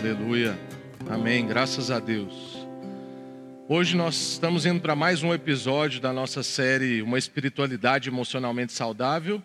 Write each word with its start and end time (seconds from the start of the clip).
Aleluia. 0.00 0.58
Amém. 1.10 1.46
Graças 1.46 1.90
a 1.90 2.00
Deus. 2.00 2.66
Hoje 3.68 3.94
nós 3.94 4.32
estamos 4.32 4.64
indo 4.64 4.80
para 4.80 4.96
mais 4.96 5.22
um 5.22 5.34
episódio 5.34 6.00
da 6.00 6.10
nossa 6.10 6.42
série 6.42 7.02
Uma 7.02 7.18
Espiritualidade 7.18 8.08
Emocionalmente 8.08 8.72
Saudável. 8.72 9.42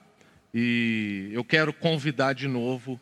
E 0.54 1.29
eu 1.33 1.43
quero 1.43 1.73
convidar 1.73 2.32
de 2.32 2.47
novo 2.47 2.97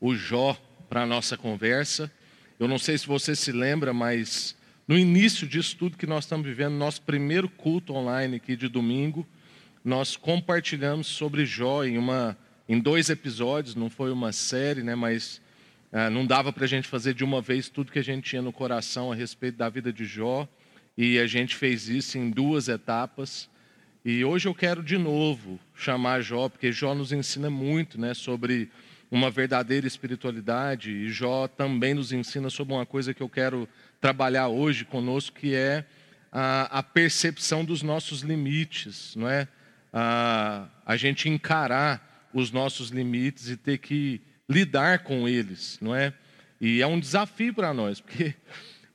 o 0.00 0.12
Jó 0.16 0.60
para 0.88 1.02
a 1.02 1.06
nossa 1.06 1.36
conversa. 1.36 2.10
Eu 2.58 2.66
não 2.66 2.78
sei 2.78 2.98
se 2.98 3.06
você 3.06 3.36
se 3.36 3.52
lembra, 3.52 3.94
mas 3.94 4.56
no 4.88 4.98
início 4.98 5.46
disso 5.46 5.76
tudo 5.76 5.96
que 5.96 6.06
nós 6.06 6.24
estamos 6.24 6.48
vivendo, 6.48 6.72
nosso 6.72 7.02
primeiro 7.02 7.48
culto 7.48 7.94
online 7.94 8.38
aqui 8.38 8.56
de 8.56 8.66
domingo, 8.66 9.24
nós 9.84 10.16
compartilhamos 10.16 11.06
sobre 11.06 11.46
Jó 11.46 11.84
em, 11.84 11.96
uma, 11.96 12.36
em 12.68 12.80
dois 12.80 13.08
episódios, 13.08 13.76
não 13.76 13.88
foi 13.88 14.10
uma 14.10 14.32
série, 14.32 14.82
né, 14.82 14.96
mas 14.96 15.40
não 16.10 16.26
dava 16.26 16.52
para 16.52 16.64
a 16.64 16.68
gente 16.68 16.86
fazer 16.86 17.14
de 17.14 17.24
uma 17.24 17.40
vez 17.40 17.68
tudo 17.68 17.92
que 17.92 17.98
a 17.98 18.04
gente 18.04 18.28
tinha 18.28 18.42
no 18.42 18.52
coração 18.52 19.10
a 19.10 19.14
respeito 19.14 19.56
da 19.56 19.68
vida 19.68 19.92
de 19.92 20.04
Jó, 20.04 20.46
e 20.96 21.18
a 21.18 21.26
gente 21.26 21.54
fez 21.54 21.88
isso 21.88 22.18
em 22.18 22.30
duas 22.30 22.68
etapas. 22.68 23.48
E 24.04 24.24
hoje 24.24 24.48
eu 24.48 24.54
quero 24.54 24.82
de 24.82 24.98
novo 24.98 25.58
chamar 25.74 26.20
Jó, 26.20 26.48
porque 26.48 26.72
Jó 26.72 26.94
nos 26.94 27.12
ensina 27.12 27.48
muito 27.48 28.00
né, 28.00 28.14
sobre 28.14 28.70
uma 29.10 29.30
verdadeira 29.30 29.86
espiritualidade, 29.86 30.90
e 30.90 31.08
Jó 31.08 31.48
também 31.48 31.94
nos 31.94 32.12
ensina 32.12 32.50
sobre 32.50 32.74
uma 32.74 32.84
coisa 32.84 33.14
que 33.14 33.22
eu 33.22 33.28
quero 33.28 33.68
trabalhar 34.00 34.48
hoje 34.48 34.84
conosco, 34.84 35.38
que 35.38 35.54
é 35.54 35.84
a, 36.30 36.78
a 36.78 36.82
percepção 36.82 37.64
dos 37.64 37.82
nossos 37.82 38.20
limites, 38.20 39.14
não 39.16 39.28
é? 39.28 39.48
A, 39.92 40.68
a 40.84 40.96
gente 40.96 41.28
encarar 41.28 42.28
os 42.34 42.50
nossos 42.50 42.90
limites 42.90 43.48
e 43.48 43.56
ter 43.56 43.78
que 43.78 44.20
lidar 44.48 45.00
com 45.00 45.28
eles, 45.28 45.78
não 45.80 45.94
é? 45.94 46.12
E 46.60 46.80
é 46.80 46.86
um 46.86 46.98
desafio 46.98 47.52
para 47.54 47.72
nós, 47.74 48.00
porque 48.00 48.34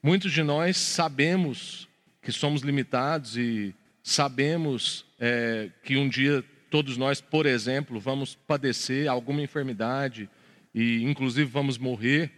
muitos 0.02 0.32
de 0.32 0.44
nós 0.44 0.78
sabemos 0.78 1.88
que 2.22 2.32
somos 2.32 2.62
limitados 2.62 3.38
e 3.38 3.76
sabemos 4.02 5.06
é, 5.20 5.70
que 5.84 5.96
um 5.96 6.10
dia 6.10 6.44
todos 6.70 6.98
nós, 6.98 7.22
por 7.22 7.46
exemplo, 7.46 8.00
vamos 8.00 8.36
padecer 8.36 9.08
alguma 9.08 9.42
enfermidade 9.42 10.30
e 10.74 11.04
inclusive 11.04 11.50
vamos 11.50 11.78
morrer, 11.78 12.32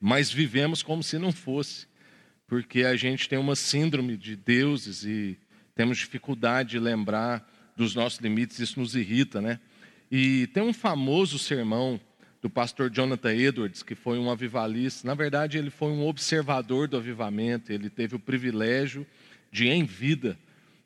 mas 0.00 0.32
vivemos 0.32 0.82
como 0.82 1.02
se 1.02 1.18
não 1.18 1.30
fosse, 1.30 1.86
porque 2.46 2.82
a 2.82 2.96
gente 2.96 3.28
tem 3.28 3.38
uma 3.38 3.54
síndrome 3.54 4.16
de 4.16 4.34
deuses 4.34 5.04
e 5.04 5.38
temos 5.74 5.98
dificuldade 5.98 6.70
de 6.70 6.78
lembrar 6.80 7.48
dos 7.76 7.94
nossos 7.94 8.18
limites, 8.18 8.58
isso 8.58 8.80
nos 8.80 8.96
irrita, 8.96 9.40
né? 9.40 9.60
E 10.10 10.48
tem 10.48 10.62
um 10.62 10.72
famoso 10.72 11.38
sermão 11.38 12.00
do 12.40 12.48
pastor 12.48 12.90
Jonathan 12.90 13.34
Edwards, 13.34 13.82
que 13.82 13.94
foi 13.94 14.18
um 14.18 14.30
avivalista. 14.30 15.06
Na 15.06 15.14
verdade, 15.14 15.58
ele 15.58 15.70
foi 15.70 15.90
um 15.90 16.06
observador 16.06 16.86
do 16.86 16.96
avivamento, 16.96 17.72
ele 17.72 17.90
teve 17.90 18.14
o 18.14 18.18
privilégio 18.18 19.06
de, 19.50 19.68
em 19.68 19.84
vida, 19.84 20.38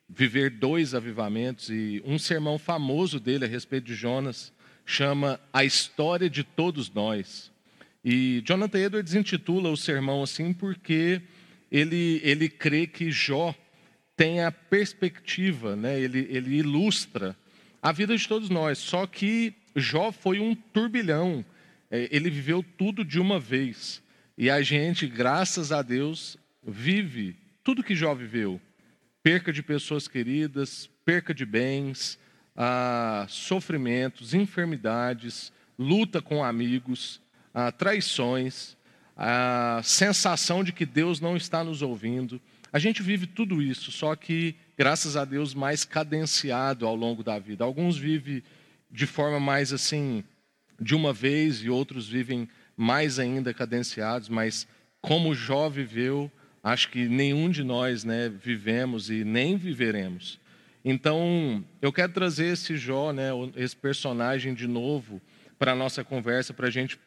viver 0.09 0.49
dois 0.49 0.95
avivamentos. 0.95 1.69
E 1.69 2.01
um 2.05 2.17
sermão 2.17 2.57
famoso 2.57 3.19
dele 3.19 3.45
a 3.45 3.47
respeito 3.47 3.85
de 3.85 3.95
Jonas 3.95 4.51
chama 4.85 5.39
A 5.51 5.63
História 5.63 6.29
de 6.29 6.43
Todos 6.43 6.91
Nós. 6.91 7.51
E 8.03 8.41
Jonathan 8.45 8.79
Edwards 8.79 9.13
intitula 9.13 9.69
o 9.69 9.77
sermão 9.77 10.23
assim 10.23 10.51
porque 10.51 11.21
ele, 11.71 12.19
ele 12.23 12.49
crê 12.49 12.85
que 12.85 13.11
Jó 13.11 13.55
tem 14.15 14.43
a 14.43 14.51
perspectiva, 14.51 15.75
né? 15.75 15.99
ele, 15.99 16.27
ele 16.29 16.55
ilustra 16.57 17.35
a 17.81 17.91
vida 17.91 18.15
de 18.15 18.27
todos 18.27 18.49
nós, 18.49 18.77
só 18.77 19.07
que 19.07 19.53
Jó 19.75 20.11
foi 20.11 20.39
um 20.39 20.55
turbilhão. 20.55 21.45
É, 21.89 22.07
ele 22.11 22.29
viveu 22.29 22.63
tudo 22.77 23.03
de 23.03 23.19
uma 23.19 23.39
vez. 23.39 24.01
E 24.37 24.49
a 24.49 24.61
gente, 24.61 25.07
graças 25.07 25.71
a 25.71 25.81
Deus, 25.81 26.37
vive 26.65 27.35
tudo 27.63 27.83
que 27.83 27.95
Jó 27.95 28.13
viveu: 28.13 28.59
perca 29.21 29.53
de 29.53 29.61
pessoas 29.61 30.07
queridas, 30.07 30.89
perca 31.05 31.33
de 31.33 31.45
bens, 31.45 32.19
ah, 32.55 33.25
sofrimentos, 33.29 34.33
enfermidades, 34.33 35.51
luta 35.77 36.21
com 36.21 36.43
amigos, 36.43 37.21
ah, 37.53 37.71
traições, 37.71 38.75
a 39.15 39.81
sensação 39.83 40.63
de 40.63 40.71
que 40.71 40.85
Deus 40.85 41.19
não 41.19 41.35
está 41.35 41.63
nos 41.63 41.81
ouvindo. 41.81 42.41
A 42.71 42.79
gente 42.79 43.03
vive 43.03 43.27
tudo 43.27 43.61
isso, 43.61 43.91
só 43.91 44.15
que, 44.15 44.55
graças 44.75 45.15
a 45.15 45.23
Deus, 45.25 45.53
mais 45.53 45.85
cadenciado 45.85 46.87
ao 46.87 46.95
longo 46.95 47.23
da 47.23 47.37
vida. 47.37 47.63
Alguns 47.63 47.97
vivem 47.97 48.41
de 48.93 49.07
forma 49.07 49.39
mais 49.39 49.73
assim, 49.73 50.23
de 50.79 50.93
uma 50.93 51.11
vez, 51.11 51.63
e 51.63 51.69
outros 51.69 52.07
vivem 52.07 52.47
mais 52.77 53.17
ainda 53.17 53.53
cadenciados, 53.53 54.29
mas 54.29 54.67
como 55.01 55.33
Jó 55.33 55.67
viveu, 55.67 56.31
acho 56.63 56.89
que 56.89 57.07
nenhum 57.09 57.49
de 57.49 57.63
nós 57.63 58.03
né, 58.03 58.29
vivemos 58.29 59.09
e 59.09 59.23
nem 59.23 59.57
viveremos. 59.57 60.39
Então, 60.85 61.65
eu 61.81 61.91
quero 61.91 62.13
trazer 62.13 62.53
esse 62.53 62.77
Jó, 62.77 63.11
né, 63.11 63.29
esse 63.55 63.75
personagem 63.75 64.53
de 64.53 64.67
novo 64.67 65.19
para 65.57 65.71
a 65.71 65.75
nossa 65.75 66.03
conversa, 66.03 66.53
para 66.53 66.67
a 66.67 66.71
gente 66.71 66.99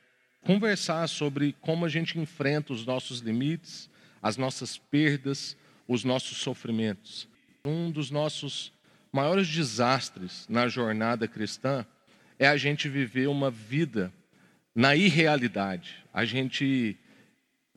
conversar 0.42 1.08
sobre 1.08 1.54
como 1.60 1.84
a 1.84 1.88
gente 1.88 2.18
enfrenta 2.18 2.72
os 2.72 2.84
nossos 2.84 3.20
limites, 3.20 3.88
as 4.20 4.36
nossas 4.36 4.76
perdas, 4.76 5.56
os 5.86 6.04
nossos 6.04 6.38
sofrimentos. 6.38 7.28
Um 7.64 7.90
dos 7.90 8.10
nossos 8.10 8.72
maiores 9.12 9.48
desastres 9.48 10.46
na 10.48 10.68
jornada 10.68 11.26
cristã 11.26 11.86
é 12.38 12.46
a 12.46 12.56
gente 12.56 12.88
viver 12.88 13.28
uma 13.28 13.50
vida 13.50 14.12
na 14.74 14.94
irrealidade, 14.94 15.96
a 16.12 16.24
gente 16.24 16.96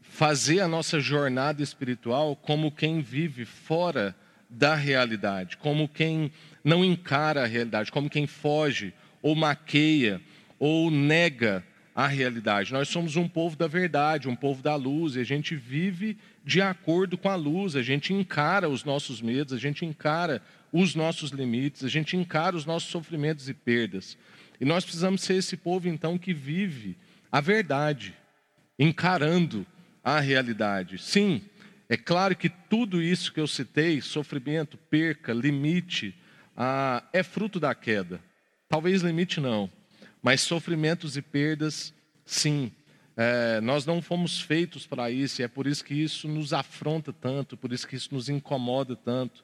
fazer 0.02 0.60
a 0.60 0.68
nossa 0.68 1.00
jornada 1.00 1.64
espiritual 1.64 2.36
como 2.36 2.72
quem 2.72 3.02
vive 3.02 3.46
fora 3.46 4.16
da 4.50 4.76
realidade, 4.76 5.56
como 5.58 5.88
quem 5.88 6.32
não 6.64 6.84
encara 6.84 7.44
a 7.44 7.46
realidade, 7.46 7.92
como 7.92 8.10
quem 8.10 8.28
foge 8.28 8.94
ou 9.22 9.36
maqueia 9.36 10.20
ou 10.58 10.92
nega 10.92 11.64
a 11.96 12.08
realidade. 12.08 12.74
Nós 12.74 12.88
somos 12.88 13.16
um 13.16 13.28
povo 13.28 13.56
da 13.56 13.68
verdade, 13.68 14.28
um 14.28 14.36
povo 14.36 14.64
da 14.64 14.76
luz, 14.76 15.16
e 15.16 15.20
a 15.20 15.24
gente 15.24 15.56
vive 15.56 16.18
de 16.46 16.62
acordo 16.62 17.18
com 17.18 17.30
a 17.30 17.36
luz, 17.36 17.76
a 17.76 17.82
gente 17.82 18.14
encara 18.14 18.70
os 18.70 18.84
nossos 18.84 19.22
medos, 19.22 19.54
a 19.54 19.58
gente 19.58 19.86
encara 19.86 20.42
os 20.72 20.96
nossos 20.96 21.32
limites, 21.32 21.84
a 21.84 21.90
gente 21.90 22.16
encara 22.16 22.56
os 22.56 22.66
nossos 22.66 22.90
sofrimentos 22.90 23.50
e 23.50 23.54
perdas. 23.54 24.18
E 24.60 24.66
nós 24.66 24.84
precisamos 24.84 25.22
ser 25.22 25.36
esse 25.36 25.58
povo, 25.58 25.88
então, 25.88 26.18
que 26.18 26.34
vive 26.34 26.98
a 27.32 27.40
verdade, 27.40 28.14
encarando 28.78 29.66
a 30.04 30.20
realidade. 30.20 30.98
Sim, 30.98 31.42
é 31.88 31.98
claro 31.98 32.36
que 32.36 32.50
tudo 32.50 33.02
isso 33.02 33.34
que 33.34 33.40
eu 33.40 33.48
citei 33.48 34.02
sofrimento, 34.02 34.78
perca, 34.78 35.34
limite 35.34 36.16
ah, 36.56 37.04
é 37.14 37.24
fruto 37.24 37.60
da 37.60 37.74
queda. 37.74 38.20
Talvez 38.68 39.02
limite 39.02 39.40
não, 39.40 39.70
mas 40.22 40.42
sofrimentos 40.42 41.18
e 41.18 41.22
perdas, 41.22 41.94
sim. 42.26 42.72
É, 43.16 43.60
nós 43.62 43.86
não 43.86 44.02
fomos 44.02 44.40
feitos 44.40 44.86
para 44.86 45.10
isso, 45.10 45.42
e 45.42 45.44
é 45.44 45.48
por 45.48 45.66
isso 45.66 45.84
que 45.84 45.94
isso 45.94 46.28
nos 46.28 46.54
afronta 46.54 47.12
tanto, 47.12 47.58
por 47.58 47.74
isso 47.74 47.88
que 47.88 47.96
isso 47.96 48.14
nos 48.14 48.30
incomoda 48.30 48.96
tanto. 48.96 49.44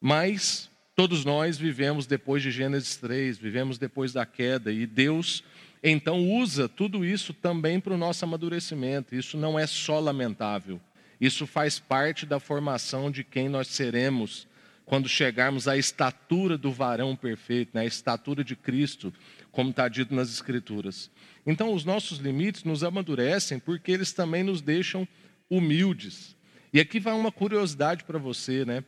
Mas 0.00 0.70
todos 0.94 1.24
nós 1.24 1.58
vivemos 1.58 2.06
depois 2.06 2.42
de 2.42 2.50
Gênesis 2.50 2.96
3, 2.96 3.38
vivemos 3.38 3.78
depois 3.78 4.12
da 4.12 4.24
queda, 4.24 4.72
e 4.72 4.86
Deus 4.86 5.42
então 5.82 6.28
usa 6.28 6.68
tudo 6.68 7.04
isso 7.04 7.32
também 7.32 7.78
para 7.78 7.94
o 7.94 7.98
nosso 7.98 8.24
amadurecimento. 8.24 9.14
Isso 9.14 9.36
não 9.36 9.58
é 9.58 9.66
só 9.66 10.00
lamentável, 10.00 10.80
isso 11.20 11.46
faz 11.46 11.78
parte 11.78 12.26
da 12.26 12.40
formação 12.40 13.10
de 13.10 13.22
quem 13.22 13.48
nós 13.48 13.68
seremos 13.68 14.46
quando 14.86 15.08
chegarmos 15.08 15.66
à 15.66 15.76
estatura 15.76 16.56
do 16.56 16.70
varão 16.70 17.16
perfeito, 17.16 17.70
na 17.74 17.80
né? 17.80 17.86
estatura 17.86 18.44
de 18.44 18.54
Cristo, 18.54 19.12
como 19.50 19.70
está 19.70 19.88
dito 19.88 20.14
nas 20.14 20.30
Escrituras. 20.30 21.10
Então, 21.44 21.74
os 21.74 21.84
nossos 21.84 22.18
limites 22.18 22.62
nos 22.62 22.84
amadurecem 22.84 23.58
porque 23.58 23.90
eles 23.90 24.12
também 24.12 24.44
nos 24.44 24.60
deixam 24.60 25.06
humildes. 25.50 26.36
E 26.72 26.78
aqui 26.78 27.00
vai 27.00 27.14
uma 27.14 27.32
curiosidade 27.32 28.04
para 28.04 28.18
você, 28.18 28.64
né? 28.64 28.84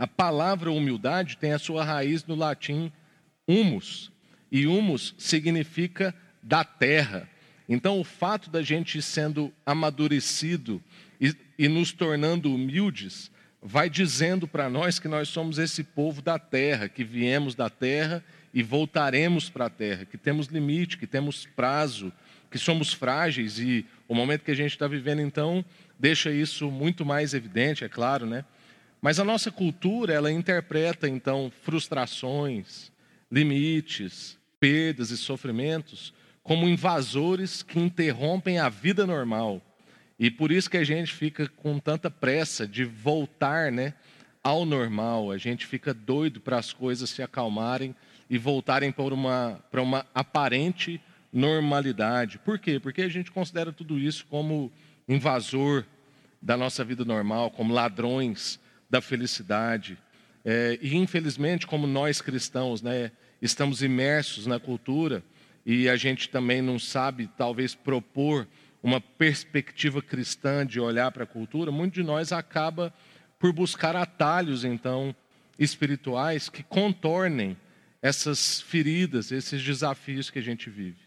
A 0.00 0.06
palavra 0.06 0.72
humildade 0.72 1.36
tem 1.36 1.52
a 1.52 1.58
sua 1.58 1.84
raiz 1.84 2.24
no 2.24 2.34
latim 2.34 2.90
humus, 3.46 4.10
e 4.50 4.66
humus 4.66 5.14
significa 5.18 6.14
da 6.42 6.64
terra. 6.64 7.28
Então, 7.68 8.00
o 8.00 8.02
fato 8.04 8.48
da 8.48 8.62
gente 8.62 9.02
sendo 9.02 9.52
amadurecido 9.66 10.82
e, 11.20 11.36
e 11.58 11.68
nos 11.68 11.92
tornando 11.92 12.54
humildes, 12.54 13.30
vai 13.60 13.90
dizendo 13.90 14.48
para 14.48 14.70
nós 14.70 14.98
que 14.98 15.06
nós 15.06 15.28
somos 15.28 15.58
esse 15.58 15.84
povo 15.84 16.22
da 16.22 16.38
terra, 16.38 16.88
que 16.88 17.04
viemos 17.04 17.54
da 17.54 17.68
terra 17.68 18.24
e 18.54 18.62
voltaremos 18.62 19.50
para 19.50 19.66
a 19.66 19.70
terra, 19.70 20.06
que 20.06 20.16
temos 20.16 20.46
limite, 20.46 20.96
que 20.96 21.06
temos 21.06 21.44
prazo, 21.44 22.10
que 22.50 22.56
somos 22.56 22.90
frágeis 22.90 23.58
e 23.58 23.84
o 24.08 24.14
momento 24.14 24.44
que 24.44 24.50
a 24.50 24.56
gente 24.56 24.70
está 24.70 24.88
vivendo, 24.88 25.20
então, 25.20 25.62
deixa 25.98 26.32
isso 26.32 26.70
muito 26.70 27.04
mais 27.04 27.34
evidente, 27.34 27.84
é 27.84 27.88
claro, 27.88 28.24
né? 28.24 28.46
Mas 29.00 29.18
a 29.18 29.24
nossa 29.24 29.50
cultura, 29.50 30.12
ela 30.12 30.30
interpreta 30.30 31.08
então 31.08 31.50
frustrações, 31.62 32.92
limites, 33.30 34.38
perdas 34.58 35.10
e 35.10 35.16
sofrimentos 35.16 36.12
como 36.42 36.68
invasores 36.68 37.62
que 37.62 37.78
interrompem 37.78 38.58
a 38.58 38.68
vida 38.68 39.06
normal, 39.06 39.62
E 40.18 40.30
por 40.30 40.52
isso 40.52 40.68
que 40.68 40.76
a 40.76 40.84
gente 40.84 41.14
fica 41.14 41.48
com 41.48 41.78
tanta 41.78 42.10
pressa 42.10 42.66
de 42.66 42.84
voltar 42.84 43.72
né, 43.72 43.94
ao 44.42 44.66
normal, 44.66 45.30
a 45.30 45.38
gente 45.38 45.64
fica 45.64 45.94
doido 45.94 46.40
para 46.40 46.58
as 46.58 46.74
coisas 46.74 47.08
se 47.08 47.22
acalmarem 47.22 47.94
e 48.28 48.36
voltarem 48.36 48.92
para 48.92 49.14
uma, 49.14 49.58
para 49.70 49.80
uma 49.80 50.04
aparente 50.14 51.00
normalidade. 51.32 52.36
Por 52.38 52.58
quê? 52.58 52.78
Porque 52.78 53.00
a 53.00 53.08
gente 53.08 53.30
considera 53.30 53.72
tudo 53.72 53.98
isso 53.98 54.26
como 54.28 54.70
invasor 55.08 55.86
da 56.42 56.54
nossa 56.54 56.84
vida 56.84 57.02
normal, 57.02 57.50
como 57.50 57.72
ladrões 57.72 58.60
da 58.90 59.00
felicidade. 59.00 59.96
É, 60.44 60.78
e 60.82 60.96
infelizmente, 60.96 61.66
como 61.66 61.86
nós 61.86 62.20
cristãos, 62.20 62.82
né, 62.82 63.12
estamos 63.40 63.82
imersos 63.82 64.46
na 64.46 64.58
cultura 64.58 65.22
e 65.64 65.88
a 65.88 65.96
gente 65.96 66.28
também 66.28 66.60
não 66.60 66.78
sabe, 66.78 67.30
talvez, 67.38 67.74
propor 67.74 68.48
uma 68.82 69.00
perspectiva 69.00 70.02
cristã 70.02 70.66
de 70.66 70.80
olhar 70.80 71.12
para 71.12 71.24
a 71.24 71.26
cultura, 71.26 71.70
muito 71.70 71.94
de 71.94 72.02
nós 72.02 72.32
acaba 72.32 72.92
por 73.38 73.52
buscar 73.52 73.94
atalhos, 73.94 74.64
então, 74.64 75.14
espirituais 75.58 76.48
que 76.48 76.62
contornem 76.62 77.56
essas 78.02 78.60
feridas, 78.62 79.30
esses 79.30 79.62
desafios 79.62 80.30
que 80.30 80.38
a 80.38 80.42
gente 80.42 80.70
vive. 80.70 80.98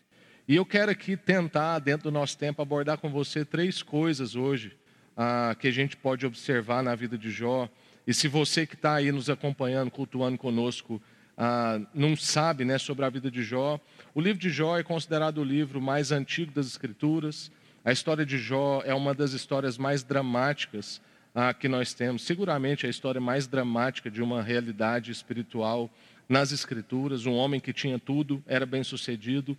E 0.47 0.55
eu 0.55 0.65
quero 0.65 0.91
aqui 0.91 1.17
tentar, 1.17 1.79
dentro 1.79 2.03
do 2.03 2.11
nosso 2.11 2.37
tempo, 2.37 2.61
abordar 2.61 2.99
com 2.99 3.09
você 3.09 3.43
três 3.43 3.81
coisas 3.81 4.35
hoje 4.35 4.77
ah, 5.15 5.55
que 5.59 5.67
a 5.67 5.71
gente 5.71 5.95
pode 5.95 6.25
observar 6.25 6.83
na 6.83 6.95
vida 6.95 7.17
de 7.17 7.29
Jó. 7.31 7.69
E 8.05 8.13
se 8.13 8.27
você 8.27 8.65
que 8.65 8.75
está 8.75 8.95
aí 8.95 9.11
nos 9.11 9.29
acompanhando, 9.29 9.91
cultuando 9.91 10.37
conosco, 10.37 11.01
ah, 11.37 11.79
não 11.93 12.15
sabe 12.15 12.65
né, 12.65 12.77
sobre 12.77 13.05
a 13.05 13.09
vida 13.09 13.31
de 13.31 13.43
Jó, 13.43 13.79
o 14.13 14.21
livro 14.21 14.39
de 14.39 14.49
Jó 14.49 14.77
é 14.77 14.83
considerado 14.83 15.39
o 15.39 15.43
livro 15.43 15.81
mais 15.81 16.11
antigo 16.11 16.51
das 16.51 16.67
Escrituras. 16.67 17.51
A 17.83 17.91
história 17.91 18.25
de 18.25 18.37
Jó 18.37 18.81
é 18.85 18.93
uma 18.93 19.13
das 19.13 19.33
histórias 19.33 19.77
mais 19.77 20.03
dramáticas 20.03 21.01
ah, 21.33 21.53
que 21.53 21.67
nós 21.67 21.93
temos. 21.93 22.23
Seguramente 22.23 22.85
a 22.85 22.89
história 22.89 23.19
mais 23.19 23.47
dramática 23.47 24.09
de 24.09 24.21
uma 24.21 24.41
realidade 24.41 25.11
espiritual 25.11 25.89
nas 26.29 26.51
Escrituras. 26.51 27.25
Um 27.25 27.33
homem 27.33 27.59
que 27.59 27.73
tinha 27.73 27.99
tudo, 27.99 28.43
era 28.45 28.65
bem 28.65 28.83
sucedido, 28.83 29.57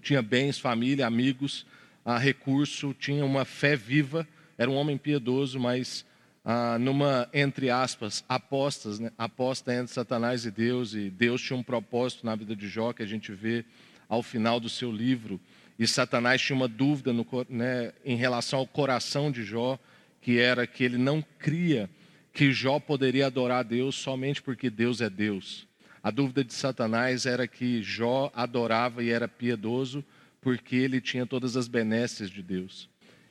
tinha 0.00 0.22
bens, 0.22 0.58
família, 0.58 1.06
amigos, 1.06 1.66
ah, 2.04 2.18
recurso, 2.18 2.94
tinha 2.94 3.24
uma 3.24 3.44
fé 3.44 3.76
viva, 3.76 4.26
era 4.60 4.70
um 4.70 4.76
homem 4.76 4.98
piedoso, 4.98 5.58
mas 5.58 6.04
ah, 6.44 6.78
numa, 6.78 7.26
entre 7.32 7.70
aspas, 7.70 8.22
apostas, 8.28 8.98
né? 8.98 9.10
aposta 9.16 9.72
entre 9.74 9.90
Satanás 9.90 10.44
e 10.44 10.50
Deus, 10.50 10.92
e 10.92 11.08
Deus 11.08 11.40
tinha 11.40 11.58
um 11.58 11.62
propósito 11.62 12.26
na 12.26 12.36
vida 12.36 12.54
de 12.54 12.68
Jó, 12.68 12.92
que 12.92 13.02
a 13.02 13.06
gente 13.06 13.32
vê 13.32 13.64
ao 14.06 14.22
final 14.22 14.60
do 14.60 14.68
seu 14.68 14.92
livro, 14.92 15.40
e 15.78 15.86
Satanás 15.86 16.42
tinha 16.42 16.54
uma 16.54 16.68
dúvida 16.68 17.10
no, 17.10 17.26
né, 17.48 17.94
em 18.04 18.16
relação 18.16 18.58
ao 18.58 18.66
coração 18.66 19.30
de 19.30 19.42
Jó, 19.42 19.78
que 20.20 20.38
era 20.38 20.66
que 20.66 20.84
ele 20.84 20.98
não 20.98 21.24
cria 21.38 21.88
que 22.30 22.52
Jó 22.52 22.78
poderia 22.78 23.28
adorar 23.28 23.60
a 23.60 23.62
Deus 23.62 23.94
somente 23.94 24.42
porque 24.42 24.68
Deus 24.68 25.00
é 25.00 25.08
Deus. 25.08 25.66
A 26.02 26.10
dúvida 26.10 26.44
de 26.44 26.52
Satanás 26.52 27.24
era 27.24 27.48
que 27.48 27.82
Jó 27.82 28.30
adorava 28.34 29.02
e 29.02 29.08
era 29.08 29.26
piedoso 29.26 30.04
porque 30.38 30.76
ele 30.76 31.00
tinha 31.00 31.24
todas 31.24 31.56
as 31.56 31.66
benesses 31.66 32.28
de 32.28 32.42
Deus. 32.42 32.90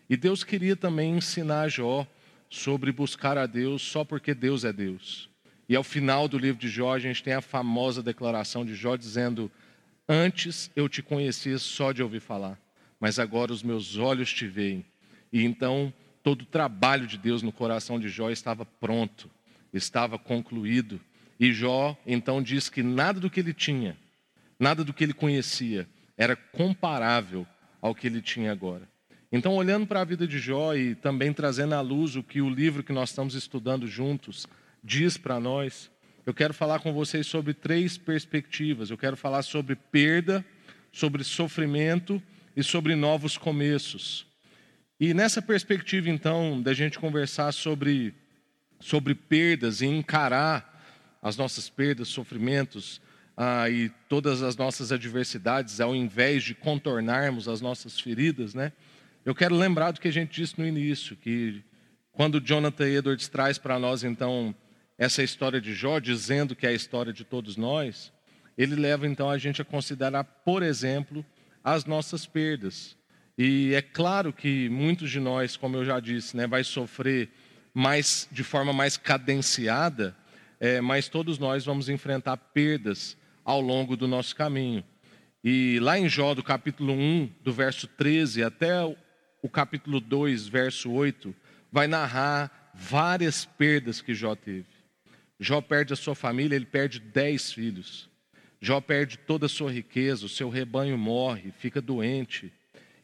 E 0.10 0.18
Deus 0.18 0.44
queria 0.44 0.76
também 0.76 1.18
ensinar 1.18 1.70
Jó 1.70 2.08
sobre 2.50 2.92
buscar 2.92 3.38
a 3.38 3.46
Deus 3.46 3.84
só 3.84 4.04
porque 4.04 4.34
Deus 4.34 4.66
é 4.66 4.74
Deus. 4.74 5.30
E 5.68 5.76
ao 5.76 5.84
final 5.84 6.28
do 6.28 6.38
livro 6.38 6.60
de 6.60 6.68
Jó, 6.68 6.96
a 6.96 7.00
gente 7.00 7.22
tem 7.22 7.34
a 7.34 7.42
famosa 7.42 8.02
declaração 8.02 8.66
de 8.66 8.74
Jó 8.74 8.96
dizendo: 8.96 9.52
Antes 10.08 10.72
eu 10.76 10.90
te 10.90 11.04
conhecia 11.04 11.60
só 11.60 11.92
de 11.92 12.02
ouvir 12.02 12.22
falar, 12.22 12.60
mas 13.00 13.20
agora 13.20 13.54
os 13.54 13.62
meus 13.62 13.98
olhos 13.98 14.34
te 14.34 14.48
veem. 14.48 14.84
E 15.32 15.46
então 15.46 15.94
todo 16.24 16.42
o 16.42 16.48
trabalho 16.48 17.06
de 17.06 17.20
Deus 17.20 17.44
no 17.44 17.52
coração 17.52 18.00
de 18.00 18.10
Jó 18.10 18.32
estava 18.32 18.66
pronto, 18.66 19.30
estava 19.72 20.18
concluído. 20.18 21.00
E 21.40 21.54
Jó 21.54 21.96
então 22.04 22.42
diz 22.42 22.68
que 22.68 22.82
nada 22.82 23.20
do 23.20 23.30
que 23.30 23.40
ele 23.40 23.54
tinha, 23.54 23.96
nada 24.60 24.84
do 24.84 24.92
que 24.92 25.04
ele 25.04 25.14
conhecia, 25.14 25.88
era 26.18 26.36
comparável 26.36 27.46
ao 27.80 27.94
que 27.94 28.08
ele 28.08 28.24
tinha 28.24 28.52
agora. 28.52 28.90
Então, 29.32 29.56
olhando 29.56 29.86
para 29.86 30.02
a 30.02 30.06
vida 30.06 30.28
de 30.28 30.40
Jó 30.40 30.74
e 30.74 30.96
também 30.96 31.32
trazendo 31.32 31.76
à 31.76 31.82
luz 31.82 32.16
o 32.16 32.24
que 32.24 32.42
o 32.42 32.50
livro 32.50 32.84
que 32.84 32.92
nós 32.92 33.10
estamos 33.10 33.36
estudando 33.36 33.88
juntos 33.88 34.48
diz 34.84 35.18
para 35.18 35.40
nós, 35.40 35.92
eu 36.26 36.34
quero 36.34 36.54
falar 36.54 36.80
com 36.80 36.92
vocês 36.92 37.28
sobre 37.28 37.54
três 37.54 37.96
perspectivas. 37.96 38.90
Eu 38.90 38.98
quero 38.98 39.16
falar 39.16 39.44
sobre 39.44 39.76
perda, 39.76 40.44
sobre 40.92 41.24
sofrimento 41.24 42.22
e 42.56 42.64
sobre 42.64 42.96
novos 42.96 43.38
começos. 43.38 44.26
E 45.00 45.14
nessa 45.14 45.42
perspectiva, 45.42 46.10
então, 46.10 46.60
da 46.60 46.74
gente 46.74 46.98
conversar 46.98 47.52
sobre, 47.52 48.16
sobre 48.80 49.14
perdas 49.14 49.82
e 49.82 49.86
encarar 49.86 50.84
as 51.22 51.38
nossas 51.38 51.70
perdas, 51.70 52.08
sofrimentos 52.08 53.00
ah, 53.38 53.70
e 53.70 53.90
todas 54.10 54.42
as 54.42 54.58
nossas 54.58 54.92
adversidades, 54.92 55.80
ao 55.80 55.96
invés 55.96 56.44
de 56.44 56.56
contornarmos 56.56 57.48
as 57.48 57.62
nossas 57.62 58.00
feridas, 58.00 58.56
né? 58.56 58.74
Eu 59.30 59.36
quero 59.36 59.56
lembrar 59.56 59.92
do 59.92 60.02
que 60.02 60.08
a 60.08 60.12
gente 60.12 60.42
disse 60.42 60.58
no 60.58 60.66
início, 60.66 61.16
que 61.16 61.64
quando 62.12 62.42
Jonathan 62.42 62.88
Edwards 62.88 63.28
traz 63.28 63.60
para 63.60 63.78
nós, 63.78 64.04
então, 64.04 64.56
essa 64.98 65.22
história 65.22 65.62
de 65.62 65.72
Jó, 65.72 66.00
dizendo 66.00 66.56
que 66.56 66.66
é 66.66 66.70
a 66.70 66.74
história 66.74 67.14
de 67.14 67.24
todos 67.24 67.56
nós, 67.56 68.12
ele 68.58 68.74
leva, 68.74 69.06
então, 69.06 69.30
a 69.30 69.38
gente 69.38 69.62
a 69.62 69.64
considerar, 69.66 70.24
por 70.24 70.64
exemplo, 70.64 71.24
as 71.64 71.86
nossas 71.86 72.26
perdas. 72.26 72.98
E 73.38 73.72
é 73.76 73.84
claro 73.84 74.34
que 74.34 74.68
muitos 74.68 75.12
de 75.12 75.20
nós, 75.20 75.56
como 75.56 75.78
eu 75.78 75.86
já 75.86 76.00
disse, 76.00 76.36
né, 76.36 76.48
vai 76.48 76.64
sofrer 76.64 77.30
mais, 77.72 78.28
de 78.32 78.44
forma 78.44 78.74
mais 78.74 78.98
cadenciada, 78.98 80.18
é, 80.60 80.82
mas 80.82 81.08
todos 81.08 81.38
nós 81.38 81.66
vamos 81.66 81.88
enfrentar 81.88 82.36
perdas 82.36 83.16
ao 83.46 83.62
longo 83.62 83.96
do 83.96 84.08
nosso 84.08 84.36
caminho. 84.36 84.84
E 85.44 85.78
lá 85.84 86.00
em 86.00 86.10
Jó, 86.10 86.34
do 86.34 86.42
capítulo 86.42 86.94
1, 86.94 87.30
do 87.44 87.54
verso 87.54 87.86
13 87.86 88.44
até 88.44 88.74
o 89.42 89.50
capítulo 89.50 90.00
2, 90.00 90.48
verso 90.48 90.92
8, 90.92 91.34
vai 91.72 91.88
narrar 91.88 92.72
várias 92.74 93.46
perdas 93.46 94.02
que 94.02 94.14
Jó 94.14 94.36
teve. 94.36 94.66
Jó 95.40 95.62
perde 95.62 95.94
a 95.94 95.96
sua 95.96 96.16
família, 96.16 96.56
ele 96.56 96.66
perde 96.66 97.00
dez 97.00 97.52
filhos. 97.52 98.10
Jó 98.62 98.82
perde 98.82 99.18
toda 99.18 99.46
a 99.46 99.50
sua 99.50 99.72
riqueza, 99.72 100.26
o 100.26 100.30
seu 100.30 100.50
rebanho 100.50 100.98
morre, 100.98 101.52
fica 101.58 101.82
doente. 101.82 102.52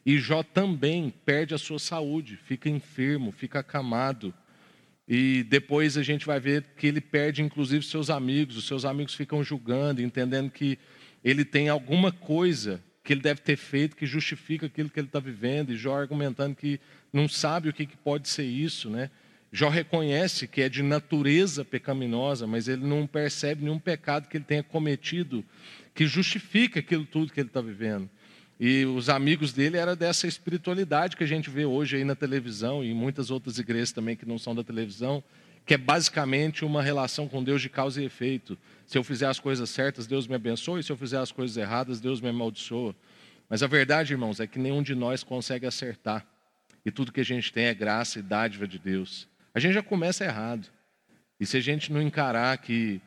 E 0.04 0.18
Jó 0.18 0.42
também 0.42 1.12
perde 1.24 1.54
a 1.54 1.58
sua 1.58 1.78
saúde, 1.78 2.36
fica 2.36 2.68
enfermo, 2.68 3.32
fica 3.32 3.60
acamado. 3.60 4.34
E 5.08 5.44
depois 5.44 5.96
a 5.96 6.02
gente 6.02 6.26
vai 6.26 6.38
ver 6.38 6.64
que 6.76 6.86
ele 6.86 7.00
perde 7.00 7.42
inclusive 7.42 7.84
seus 7.84 8.10
amigos, 8.10 8.56
os 8.56 8.66
seus 8.66 8.84
amigos 8.84 9.14
ficam 9.14 9.42
julgando, 9.42 10.02
entendendo 10.02 10.50
que 10.50 10.78
ele 11.24 11.44
tem 11.44 11.68
alguma 11.68 12.12
coisa 12.12 12.82
que 13.06 13.12
ele 13.12 13.20
deve 13.20 13.40
ter 13.40 13.56
feito 13.56 13.96
que 13.96 14.04
justifica 14.04 14.66
aquilo 14.66 14.90
que 14.90 14.98
ele 14.98 15.06
está 15.06 15.20
vivendo, 15.20 15.72
e 15.72 15.76
Jó 15.76 15.96
argumentando 15.96 16.56
que 16.56 16.80
não 17.12 17.28
sabe 17.28 17.68
o 17.68 17.72
que, 17.72 17.86
que 17.86 17.96
pode 17.96 18.28
ser 18.28 18.42
isso, 18.42 18.90
né? 18.90 19.10
Jó 19.52 19.68
reconhece 19.68 20.48
que 20.48 20.60
é 20.60 20.68
de 20.68 20.82
natureza 20.82 21.64
pecaminosa, 21.64 22.48
mas 22.48 22.66
ele 22.66 22.84
não 22.84 23.06
percebe 23.06 23.62
nenhum 23.62 23.78
pecado 23.78 24.28
que 24.28 24.36
ele 24.36 24.44
tenha 24.44 24.62
cometido 24.62 25.44
que 25.94 26.04
justifica 26.04 26.80
aquilo 26.80 27.06
tudo 27.06 27.32
que 27.32 27.38
ele 27.38 27.48
está 27.48 27.60
vivendo. 27.60 28.10
E 28.58 28.84
os 28.84 29.08
amigos 29.08 29.52
dele 29.52 29.76
eram 29.76 29.94
dessa 29.94 30.26
espiritualidade 30.26 31.16
que 31.16 31.22
a 31.22 31.28
gente 31.28 31.48
vê 31.48 31.64
hoje 31.64 31.96
aí 31.96 32.04
na 32.04 32.16
televisão 32.16 32.82
e 32.82 32.90
em 32.90 32.94
muitas 32.94 33.30
outras 33.30 33.56
igrejas 33.56 33.92
também 33.92 34.16
que 34.16 34.26
não 34.26 34.36
são 34.36 34.52
da 34.52 34.64
televisão, 34.64 35.22
que 35.66 35.74
é 35.74 35.76
basicamente 35.76 36.64
uma 36.64 36.80
relação 36.80 37.28
com 37.28 37.42
Deus 37.42 37.60
de 37.60 37.68
causa 37.68 38.00
e 38.00 38.06
efeito. 38.06 38.56
Se 38.86 38.96
eu 38.96 39.02
fizer 39.02 39.26
as 39.26 39.40
coisas 39.40 39.68
certas, 39.68 40.06
Deus 40.06 40.28
me 40.28 40.36
abençoa, 40.36 40.78
e 40.78 40.82
se 40.82 40.92
eu 40.92 40.96
fizer 40.96 41.18
as 41.18 41.32
coisas 41.32 41.56
erradas, 41.56 42.00
Deus 42.00 42.20
me 42.20 42.28
amaldiçoa. 42.28 42.94
Mas 43.50 43.64
a 43.64 43.66
verdade, 43.66 44.12
irmãos, 44.12 44.38
é 44.38 44.46
que 44.46 44.60
nenhum 44.60 44.80
de 44.80 44.94
nós 44.94 45.24
consegue 45.24 45.66
acertar. 45.66 46.24
E 46.84 46.90
tudo 46.92 47.12
que 47.12 47.20
a 47.20 47.24
gente 47.24 47.52
tem 47.52 47.64
é 47.64 47.74
graça 47.74 48.20
e 48.20 48.22
dádiva 48.22 48.66
de 48.66 48.78
Deus. 48.78 49.28
A 49.52 49.58
gente 49.58 49.74
já 49.74 49.82
começa 49.82 50.24
errado. 50.24 50.68
E 51.40 51.44
se 51.44 51.56
a 51.56 51.60
gente 51.60 51.92
não 51.92 52.00
encarar 52.00 52.56
que 52.58 53.00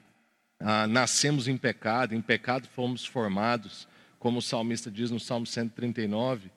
ah, 0.60 0.86
nascemos 0.86 1.48
em 1.48 1.56
pecado, 1.56 2.14
em 2.14 2.22
pecado 2.22 2.68
fomos 2.68 3.06
formados, 3.06 3.88
como 4.20 4.40
o 4.40 4.42
salmista 4.42 4.92
diz 4.92 5.10
no 5.10 5.20
Salmo 5.20 5.46
139, 5.46 6.52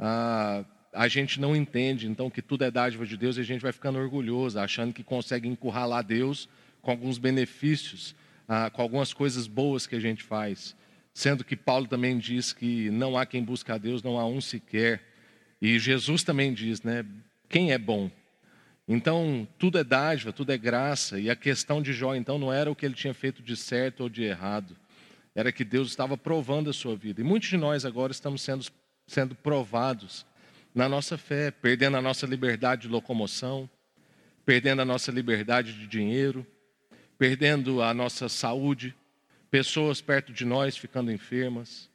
ah, 0.00 0.64
a 0.94 1.08
gente 1.08 1.40
não 1.40 1.56
entende, 1.56 2.06
então, 2.06 2.30
que 2.30 2.40
tudo 2.40 2.64
é 2.64 2.70
dádiva 2.70 3.04
de 3.04 3.16
Deus 3.16 3.36
e 3.36 3.40
a 3.40 3.44
gente 3.44 3.60
vai 3.60 3.72
ficando 3.72 3.98
orgulhoso, 3.98 4.58
achando 4.58 4.94
que 4.94 5.02
consegue 5.02 5.48
encurralar 5.48 6.04
Deus 6.04 6.48
com 6.80 6.92
alguns 6.92 7.18
benefícios, 7.18 8.14
ah, 8.48 8.70
com 8.70 8.80
algumas 8.80 9.12
coisas 9.12 9.46
boas 9.48 9.86
que 9.86 9.96
a 9.96 10.00
gente 10.00 10.22
faz. 10.22 10.76
Sendo 11.12 11.44
que 11.44 11.56
Paulo 11.56 11.86
também 11.86 12.16
diz 12.16 12.52
que 12.52 12.90
não 12.90 13.18
há 13.18 13.26
quem 13.26 13.42
busque 13.42 13.72
a 13.72 13.78
Deus, 13.78 14.02
não 14.02 14.18
há 14.18 14.26
um 14.26 14.40
sequer. 14.40 15.02
E 15.60 15.78
Jesus 15.78 16.22
também 16.22 16.52
diz, 16.52 16.82
né? 16.82 17.04
Quem 17.48 17.72
é 17.72 17.78
bom? 17.78 18.10
Então, 18.86 19.48
tudo 19.58 19.78
é 19.78 19.84
dádiva, 19.84 20.32
tudo 20.32 20.52
é 20.52 20.58
graça. 20.58 21.18
E 21.18 21.28
a 21.28 21.36
questão 21.36 21.82
de 21.82 21.92
Jó, 21.92 22.14
então, 22.14 22.38
não 22.38 22.52
era 22.52 22.70
o 22.70 22.76
que 22.76 22.84
ele 22.86 22.94
tinha 22.94 23.14
feito 23.14 23.42
de 23.42 23.56
certo 23.56 24.02
ou 24.02 24.08
de 24.08 24.22
errado. 24.22 24.76
Era 25.34 25.50
que 25.50 25.64
Deus 25.64 25.88
estava 25.88 26.16
provando 26.16 26.70
a 26.70 26.72
sua 26.72 26.94
vida. 26.94 27.20
E 27.20 27.24
muitos 27.24 27.48
de 27.48 27.56
nós 27.56 27.84
agora 27.84 28.12
estamos 28.12 28.42
sendo, 28.42 28.64
sendo 29.06 29.34
provados 29.34 30.26
na 30.74 30.88
nossa 30.88 31.16
fé, 31.16 31.50
perdendo 31.50 31.96
a 31.96 32.02
nossa 32.02 32.26
liberdade 32.26 32.82
de 32.82 32.88
locomoção, 32.88 33.70
perdendo 34.44 34.82
a 34.82 34.84
nossa 34.84 35.12
liberdade 35.12 35.72
de 35.72 35.86
dinheiro, 35.86 36.44
perdendo 37.16 37.80
a 37.80 37.94
nossa 37.94 38.28
saúde, 38.28 38.94
pessoas 39.50 40.00
perto 40.00 40.32
de 40.32 40.44
nós 40.44 40.76
ficando 40.76 41.12
enfermas, 41.12 41.88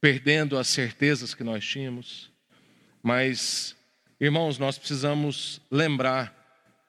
perdendo 0.00 0.58
as 0.58 0.68
certezas 0.68 1.34
que 1.34 1.42
nós 1.42 1.64
tínhamos. 1.64 2.30
Mas, 3.02 3.74
irmãos, 4.20 4.58
nós 4.58 4.76
precisamos 4.76 5.60
lembrar 5.70 6.34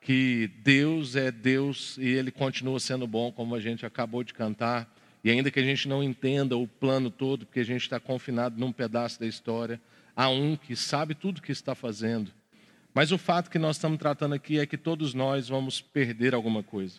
que 0.02 0.52
Deus 0.64 1.16
é 1.16 1.32
Deus 1.32 1.98
e 1.98 2.08
Ele 2.08 2.32
continua 2.32 2.80
sendo 2.80 3.08
bom, 3.08 3.32
como 3.32 3.56
a 3.56 3.60
gente 3.60 3.86
acabou 3.86 4.24
de 4.24 4.34
cantar. 4.34 4.94
E 5.24 5.30
ainda 5.30 5.50
que 5.50 5.60
a 5.60 5.64
gente 5.64 5.88
não 5.88 6.04
entenda 6.04 6.58
o 6.58 6.68
plano 6.68 7.10
todo, 7.10 7.46
porque 7.46 7.62
a 7.62 7.66
gente 7.66 7.82
está 7.82 8.00
confinado 8.00 8.60
num 8.60 8.72
pedaço 8.72 9.20
da 9.20 9.26
história, 9.26 9.82
há 10.18 10.28
um 10.30 10.58
que 10.58 10.76
sabe 10.76 11.14
tudo 11.14 11.38
o 11.38 11.42
que 11.42 11.52
está 11.52 11.76
fazendo. 11.76 12.34
Mas 12.92 13.12
o 13.12 13.18
fato 13.20 13.52
que 13.52 13.60
nós 13.60 13.76
estamos 13.76 14.00
tratando 14.00 14.34
aqui 14.34 14.58
é 14.58 14.66
que 14.66 14.76
todos 14.76 15.14
nós 15.14 15.48
vamos 15.48 15.80
perder 15.80 16.34
alguma 16.34 16.64
coisa. 16.64 16.98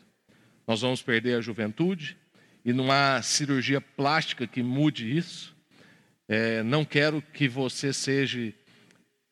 Nós 0.65 0.83
vamos 0.83 1.03
perder 1.03 1.37
a 1.37 1.41
juventude, 1.41 2.17
e 2.65 2.73
não 2.73 2.93
há 2.93 3.21
cirurgia 3.21 3.81
plástica 3.81 4.47
que 4.47 4.63
mude 4.63 5.17
isso. 5.17 5.57
É, 6.29 6.63
não 6.63 6.85
quero 6.85 7.21
que 7.21 7.49
você 7.49 7.93
seja 7.93 8.53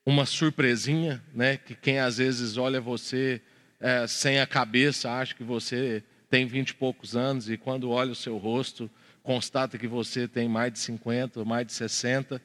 uma 0.04 0.26
surpresinha, 0.26 1.22
né? 1.32 1.56
Que 1.56 1.74
quem 1.74 2.00
às 2.00 2.16
vezes 2.18 2.56
olha 2.56 2.80
você 2.80 3.40
é, 3.78 4.06
sem 4.06 4.40
a 4.40 4.46
cabeça 4.46 5.10
acha 5.10 5.34
que 5.34 5.44
você 5.44 6.02
tem 6.28 6.46
vinte 6.46 6.70
e 6.70 6.74
poucos 6.74 7.14
anos 7.14 7.48
e 7.48 7.56
quando 7.56 7.90
olha 7.90 8.10
o 8.10 8.16
seu 8.16 8.36
rosto 8.36 8.90
constata 9.22 9.76
que 9.76 9.86
você 9.86 10.26
tem 10.26 10.48
mais 10.48 10.72
de 10.72 10.78
50, 10.78 11.44
mais 11.44 11.66
de 11.66 11.72
60. 11.72 12.40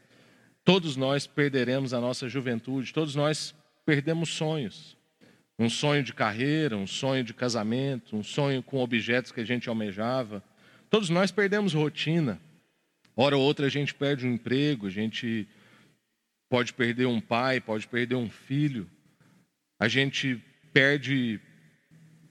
Todos 0.63 0.95
nós 0.95 1.25
perderemos 1.25 1.93
a 1.93 1.99
nossa 1.99 2.29
juventude, 2.29 2.93
todos 2.93 3.15
nós 3.15 3.55
perdemos 3.85 4.29
sonhos. 4.29 4.95
Um 5.57 5.69
sonho 5.69 6.03
de 6.03 6.13
carreira, 6.13 6.77
um 6.77 6.87
sonho 6.87 7.23
de 7.23 7.33
casamento, 7.33 8.15
um 8.15 8.23
sonho 8.23 8.63
com 8.63 8.79
objetos 8.79 9.31
que 9.31 9.41
a 9.41 9.45
gente 9.45 9.69
almejava. 9.69 10.43
Todos 10.89 11.09
nós 11.09 11.31
perdemos 11.31 11.73
rotina. 11.73 12.39
Hora 13.15 13.37
ou 13.37 13.43
outra 13.43 13.67
a 13.67 13.69
gente 13.69 13.93
perde 13.93 14.25
um 14.25 14.33
emprego, 14.33 14.87
a 14.87 14.89
gente 14.89 15.47
pode 16.49 16.73
perder 16.73 17.05
um 17.05 17.21
pai, 17.21 17.59
pode 17.59 17.87
perder 17.87 18.15
um 18.15 18.29
filho. 18.29 18.89
A 19.79 19.87
gente 19.87 20.41
perde 20.73 21.39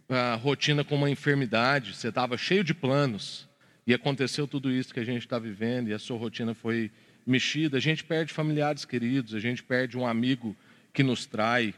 a 0.08 0.34
rotina 0.34 0.82
com 0.82 0.96
uma 0.96 1.10
enfermidade. 1.10 1.94
Você 1.94 2.08
estava 2.08 2.36
cheio 2.36 2.64
de 2.64 2.74
planos 2.74 3.48
e 3.86 3.94
aconteceu 3.94 4.46
tudo 4.46 4.70
isso 4.70 4.92
que 4.92 5.00
a 5.00 5.04
gente 5.04 5.22
está 5.22 5.38
vivendo 5.38 5.88
e 5.88 5.92
a 5.92 5.98
sua 5.98 6.18
rotina 6.18 6.54
foi 6.54 6.90
mexida. 7.30 7.78
A 7.78 7.80
gente 7.80 8.04
perde 8.04 8.32
familiares 8.32 8.84
queridos, 8.84 9.34
a 9.34 9.40
gente 9.40 9.62
perde 9.62 9.96
um 9.96 10.06
amigo 10.06 10.56
que 10.92 11.02
nos 11.02 11.24
trai. 11.24 11.74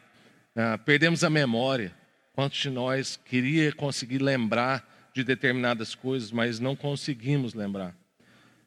Ah, 0.57 0.79
perdemos 0.79 1.23
a 1.23 1.31
memória. 1.31 1.95
Quantos 2.33 2.59
de 2.59 2.71
nós 2.71 3.21
queria 3.25 3.73
conseguir 3.73 4.19
lembrar 4.19 5.11
de 5.15 5.23
determinadas 5.23 5.95
coisas, 5.95 6.33
mas 6.33 6.59
não 6.59 6.75
conseguimos 6.75 7.53
lembrar. 7.53 7.95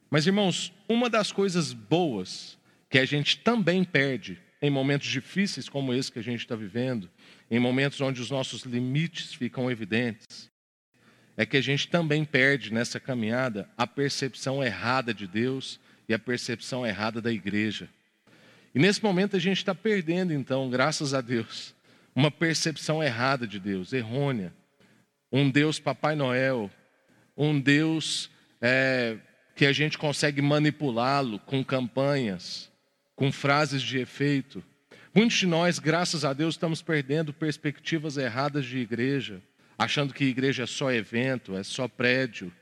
Mas, 0.08 0.26
irmãos, 0.26 0.72
uma 0.88 1.10
das 1.10 1.32
coisas 1.32 1.72
boas 1.72 2.56
que 2.88 2.98
a 2.98 3.04
gente 3.04 3.38
também 3.38 3.82
perde 3.82 4.38
em 4.62 4.70
momentos 4.70 5.08
difíceis 5.08 5.68
como 5.68 5.92
esse 5.92 6.10
que 6.10 6.20
a 6.20 6.22
gente 6.22 6.40
está 6.40 6.54
vivendo, 6.54 7.10
em 7.50 7.58
momentos 7.58 8.00
onde 8.00 8.20
os 8.20 8.30
nossos 8.30 8.62
limites 8.62 9.34
ficam 9.34 9.70
evidentes, 9.70 10.50
é 11.36 11.44
que 11.44 11.56
a 11.56 11.60
gente 11.60 11.88
também 11.88 12.24
perde 12.24 12.72
nessa 12.72 12.98
caminhada 12.98 13.68
a 13.76 13.86
percepção 13.86 14.62
errada 14.64 15.12
de 15.12 15.26
Deus 15.26 15.78
e 16.08 16.14
a 16.14 16.18
percepção 16.18 16.86
errada 16.86 17.20
da 17.20 17.32
igreja. 17.32 17.88
E 18.74 18.78
nesse 18.78 19.02
momento 19.02 19.36
a 19.36 19.40
gente 19.40 19.58
está 19.58 19.74
perdendo, 19.74 20.32
então, 20.32 20.68
graças 20.68 21.14
a 21.14 21.20
Deus, 21.20 21.74
uma 22.14 22.30
percepção 22.30 23.02
errada 23.02 23.46
de 23.46 23.58
Deus, 23.58 23.92
errônea 23.92 24.52
um 25.30 25.50
Deus 25.50 25.78
Papai 25.78 26.14
Noel, 26.14 26.70
um 27.36 27.60
Deus 27.60 28.30
é, 28.60 29.16
que 29.54 29.66
a 29.66 29.72
gente 29.72 29.98
consegue 29.98 30.40
manipulá-lo 30.40 31.38
com 31.40 31.64
campanhas, 31.64 32.70
com 33.14 33.32
frases 33.32 33.82
de 33.82 33.98
efeito. 33.98 34.62
Muitos 35.14 35.36
de 35.36 35.46
nós, 35.46 35.78
graças 35.78 36.24
a 36.24 36.32
Deus, 36.32 36.54
estamos 36.54 36.82
perdendo 36.82 37.32
perspectivas 37.32 38.16
erradas 38.16 38.64
de 38.64 38.78
igreja, 38.78 39.42
achando 39.78 40.14
que 40.14 40.24
igreja 40.24 40.64
é 40.64 40.66
só 40.66 40.92
evento, 40.92 41.56
é 41.56 41.62
só 41.62 41.88
prédio. 41.88 42.52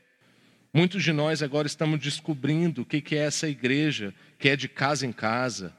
Muitos 0.75 1.01
de 1.03 1.13
nós 1.13 1.41
agora 1.41 1.67
estamos 1.67 2.01
descobrindo 2.01 2.81
o 2.81 2.85
que 2.85 3.15
é 3.15 3.19
essa 3.19 3.47
igreja 3.47 4.13
que 4.37 4.49
é 4.49 4.57
de 4.57 4.67
casa 4.67 5.07
em 5.07 5.13
casa, 5.13 5.73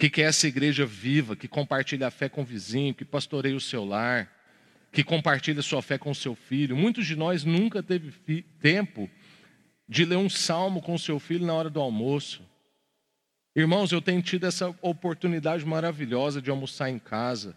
o 0.00 0.08
que 0.08 0.22
é 0.22 0.26
essa 0.26 0.46
igreja 0.46 0.86
viva, 0.86 1.34
que 1.34 1.48
compartilha 1.48 2.06
a 2.06 2.10
fé 2.10 2.28
com 2.28 2.42
o 2.42 2.44
vizinho, 2.44 2.94
que 2.94 3.04
pastoreia 3.04 3.56
o 3.56 3.60
seu 3.60 3.84
lar 3.84 4.30
que 4.92 5.04
compartilha 5.04 5.62
sua 5.62 5.82
fé 5.82 5.98
com 5.98 6.12
seu 6.12 6.34
filho. 6.34 6.76
Muitos 6.76 7.06
de 7.06 7.16
nós 7.16 7.44
nunca 7.44 7.82
teve 7.82 8.12
tempo 8.60 9.10
de 9.88 10.04
ler 10.04 10.16
um 10.16 10.28
salmo 10.28 10.80
com 10.80 10.96
seu 10.96 11.18
filho 11.18 11.46
na 11.46 11.54
hora 11.54 11.70
do 11.70 11.80
almoço. 11.80 12.42
Irmãos, 13.54 13.90
eu 13.92 14.00
tenho 14.00 14.22
tido 14.22 14.46
essa 14.46 14.72
oportunidade 14.80 15.64
maravilhosa 15.64 16.40
de 16.40 16.50
almoçar 16.50 16.90
em 16.90 16.98
casa. 16.98 17.56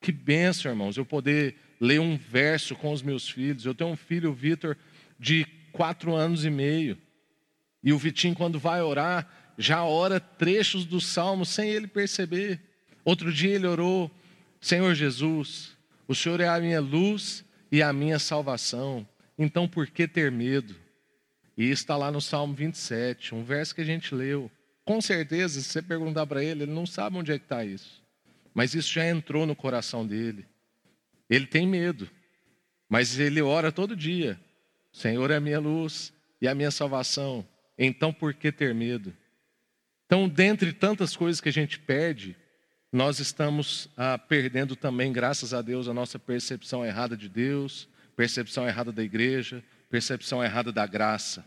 Que 0.00 0.12
benção, 0.12 0.70
irmãos, 0.70 0.96
eu 0.96 1.04
poder 1.04 1.56
ler 1.80 2.00
um 2.00 2.16
verso 2.16 2.76
com 2.76 2.92
os 2.92 3.02
meus 3.02 3.28
filhos. 3.28 3.64
Eu 3.64 3.74
tenho 3.74 3.90
um 3.90 3.96
filho, 3.96 4.30
o 4.30 4.34
Vitor, 4.34 4.76
de 5.18 5.46
quatro 5.76 6.14
anos 6.14 6.44
e 6.44 6.50
meio. 6.50 6.98
E 7.84 7.92
o 7.92 7.98
Vitinho, 7.98 8.34
quando 8.34 8.58
vai 8.58 8.80
orar, 8.80 9.28
já 9.58 9.84
ora 9.84 10.18
trechos 10.18 10.86
do 10.86 11.00
salmo 11.00 11.44
sem 11.44 11.70
ele 11.70 11.86
perceber. 11.86 12.60
Outro 13.04 13.32
dia 13.32 13.54
ele 13.54 13.66
orou, 13.66 14.10
Senhor 14.60 14.94
Jesus, 14.94 15.76
o 16.08 16.14
Senhor 16.14 16.40
é 16.40 16.48
a 16.48 16.58
minha 16.58 16.80
luz 16.80 17.44
e 17.70 17.82
a 17.82 17.92
minha 17.92 18.18
salvação. 18.18 19.06
Então 19.38 19.68
por 19.68 19.86
que 19.86 20.08
ter 20.08 20.32
medo? 20.32 20.74
E 21.56 21.70
está 21.70 21.96
lá 21.96 22.10
no 22.10 22.20
Salmo 22.20 22.54
27, 22.54 23.34
um 23.34 23.44
verso 23.44 23.74
que 23.74 23.82
a 23.82 23.84
gente 23.84 24.14
leu. 24.14 24.50
Com 24.84 25.00
certeza, 25.00 25.60
se 25.60 25.68
você 25.68 25.82
perguntar 25.82 26.26
para 26.26 26.42
ele, 26.42 26.64
ele 26.64 26.72
não 26.72 26.86
sabe 26.86 27.16
onde 27.16 27.32
é 27.32 27.38
que 27.38 27.44
está 27.44 27.64
isso. 27.64 28.02
Mas 28.54 28.74
isso 28.74 28.92
já 28.92 29.06
entrou 29.06 29.46
no 29.46 29.54
coração 29.54 30.06
dele. 30.06 30.46
Ele 31.28 31.46
tem 31.46 31.66
medo, 31.66 32.08
mas 32.88 33.18
ele 33.18 33.42
ora 33.42 33.70
todo 33.70 33.96
dia. 33.96 34.40
Senhor 34.96 35.30
é 35.30 35.36
a 35.36 35.40
minha 35.40 35.60
luz 35.60 36.10
e 36.40 36.48
a 36.48 36.54
minha 36.54 36.70
salvação. 36.70 37.46
Então 37.76 38.14
por 38.14 38.32
que 38.32 38.50
ter 38.50 38.74
medo? 38.74 39.12
Então, 40.06 40.26
dentre 40.26 40.72
tantas 40.72 41.14
coisas 41.14 41.38
que 41.38 41.50
a 41.50 41.52
gente 41.52 41.78
perde, 41.78 42.34
nós 42.90 43.18
estamos 43.18 43.90
ah, 43.94 44.16
perdendo 44.16 44.74
também, 44.74 45.12
graças 45.12 45.52
a 45.52 45.60
Deus, 45.60 45.86
a 45.86 45.92
nossa 45.92 46.18
percepção 46.18 46.82
errada 46.82 47.14
de 47.14 47.28
Deus, 47.28 47.86
percepção 48.16 48.66
errada 48.66 48.90
da 48.90 49.02
igreja, 49.02 49.62
percepção 49.90 50.42
errada 50.42 50.72
da 50.72 50.86
graça. 50.86 51.44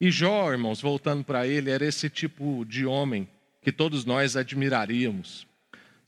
E 0.00 0.10
Jó, 0.10 0.50
irmãos, 0.50 0.80
voltando 0.80 1.22
para 1.22 1.46
ele, 1.46 1.68
era 1.68 1.84
esse 1.84 2.08
tipo 2.08 2.64
de 2.64 2.86
homem 2.86 3.28
que 3.60 3.70
todos 3.70 4.06
nós 4.06 4.34
admiraríamos. 4.34 5.46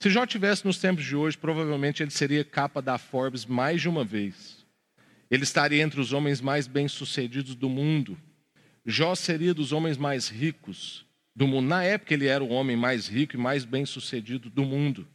Se 0.00 0.09
Jó 0.09 0.25
tivesse 0.25 0.64
nos 0.64 0.78
tempos 0.78 1.05
de 1.05 1.14
hoje, 1.14 1.37
provavelmente 1.37 2.02
ele 2.02 2.11
seria 2.11 2.43
capa 2.43 2.81
da 2.81 2.97
Forbes 2.97 3.45
mais 3.45 3.83
de 3.83 3.88
uma 3.88 4.02
vez. 4.02 4.57
Ele 5.30 5.42
estaria 5.42 5.82
entre 5.82 6.00
os 6.00 6.12
homens 6.12 6.40
mais 6.40 6.66
bem-sucedidos 6.66 7.54
do 7.54 7.68
mundo. 7.68 8.18
Jó 8.85 9.14
seria 9.14 9.52
dos 9.52 9.73
homens 9.73 9.97
mais 9.97 10.28
ricos 10.28 11.04
do 11.37 11.47
mundo. 11.47 11.68
Na 11.68 11.85
época, 11.85 12.14
ele 12.14 12.26
era 12.26 12.42
o 12.42 12.49
homem 12.49 12.76
mais 12.76 13.06
rico 13.06 13.37
e 13.37 13.38
mais 13.38 13.64
bem-sucedido 13.64 14.50
do 14.50 14.64
mundo. 14.64 15.06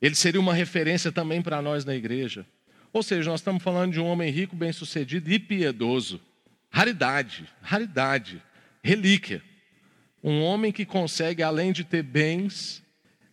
Ele 0.00 0.14
seria 0.14 0.40
uma 0.40 0.54
referência 0.54 1.10
também 1.10 1.40
para 1.40 1.62
nós 1.62 1.84
na 1.84 1.94
igreja. 1.94 2.46
Ou 2.92 3.02
seja, 3.02 3.30
nós 3.30 3.40
estamos 3.40 3.62
falando 3.62 3.92
de 3.92 4.00
um 4.00 4.06
homem 4.06 4.30
rico, 4.30 4.54
bem-sucedido 4.54 5.30
e 5.30 5.38
piedoso. 5.38 6.20
Raridade, 6.70 7.48
raridade, 7.62 8.42
relíquia. 8.82 9.42
Um 10.22 10.42
homem 10.42 10.70
que 10.70 10.84
consegue, 10.84 11.42
além 11.42 11.72
de 11.72 11.84
ter 11.84 12.02
bens, 12.02 12.82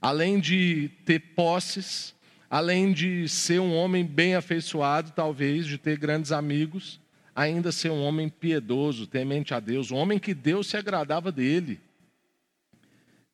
além 0.01 0.39
de 0.39 0.89
ter 1.03 1.19
posses, 1.19 2.14
além 2.55 2.93
de 2.93 3.27
ser 3.27 3.59
um 3.59 3.75
homem 3.75 4.05
bem 4.05 4.33
afeiçoado, 4.33 5.11
talvez, 5.11 5.65
de 5.65 5.77
ter 5.77 5.97
grandes 5.97 6.31
amigos, 6.31 7.01
ainda 7.35 7.69
ser 7.69 7.91
um 7.91 8.01
homem 8.01 8.29
piedoso, 8.29 9.05
temente 9.05 9.53
a 9.53 9.59
Deus, 9.59 9.91
um 9.91 9.97
homem 9.97 10.17
que 10.17 10.33
Deus 10.33 10.67
se 10.67 10.77
agradava 10.77 11.33
dele. 11.33 11.81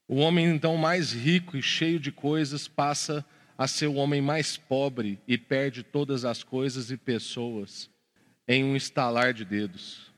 O 0.08 0.16
homem 0.16 0.48
então 0.48 0.76
mais 0.76 1.14
rico 1.14 1.56
e 1.56 1.62
cheio 1.62 2.00
de 2.00 2.12
coisas 2.12 2.68
passa 2.68 3.24
a 3.56 3.68
ser 3.68 3.86
o 3.86 3.94
homem 3.94 4.24
mais 4.24 4.58
pobre 4.58 5.20
e 5.28 5.38
perde 5.38 5.84
todas 5.84 6.26
as 6.26 6.42
coisas 6.42 6.90
e 6.90 6.98
pessoas 6.98 7.92
em 8.48 8.64
um 8.64 8.76
estalar 8.76 9.36
de 9.36 9.46
dedos. 9.46 10.12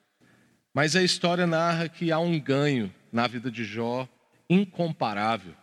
Mas 0.74 0.96
a 0.96 1.04
história 1.04 1.46
narra 1.46 1.90
que 1.90 2.10
há 2.10 2.20
um 2.20 2.40
ganho 2.40 2.90
na 3.12 3.28
vida 3.28 3.52
de 3.52 3.66
Jó 3.66 4.08
incomparável. 4.50 5.54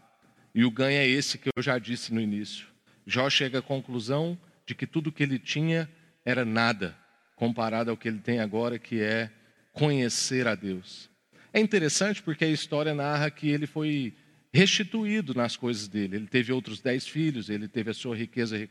E 0.54 0.62
o 0.62 0.70
ganho 0.70 0.98
é 0.98 1.08
esse 1.08 1.38
que 1.38 1.48
eu 1.56 1.62
já 1.62 1.78
disse 1.78 2.12
no 2.12 2.20
início. 2.20 2.69
Jó 3.10 3.28
chega 3.28 3.58
à 3.58 3.62
conclusão 3.62 4.38
de 4.64 4.74
que 4.74 4.86
tudo 4.86 5.10
que 5.10 5.22
ele 5.22 5.38
tinha 5.38 5.90
era 6.24 6.44
nada 6.44 6.96
comparado 7.34 7.90
ao 7.90 7.96
que 7.96 8.06
ele 8.06 8.18
tem 8.18 8.38
agora, 8.38 8.78
que 8.78 9.00
é 9.00 9.30
conhecer 9.72 10.46
a 10.46 10.54
Deus. 10.54 11.10
É 11.52 11.58
interessante 11.58 12.22
porque 12.22 12.44
a 12.44 12.48
história 12.48 12.94
narra 12.94 13.30
que 13.30 13.48
ele 13.48 13.66
foi 13.66 14.14
restituído 14.52 15.34
nas 15.34 15.56
coisas 15.56 15.88
dele. 15.88 16.16
Ele 16.16 16.26
teve 16.26 16.52
outros 16.52 16.80
dez 16.80 17.06
filhos, 17.06 17.48
ele 17.48 17.66
teve 17.66 17.90
a 17.90 17.94
sua 17.94 18.16
riqueza 18.16 18.56
é, 18.56 18.68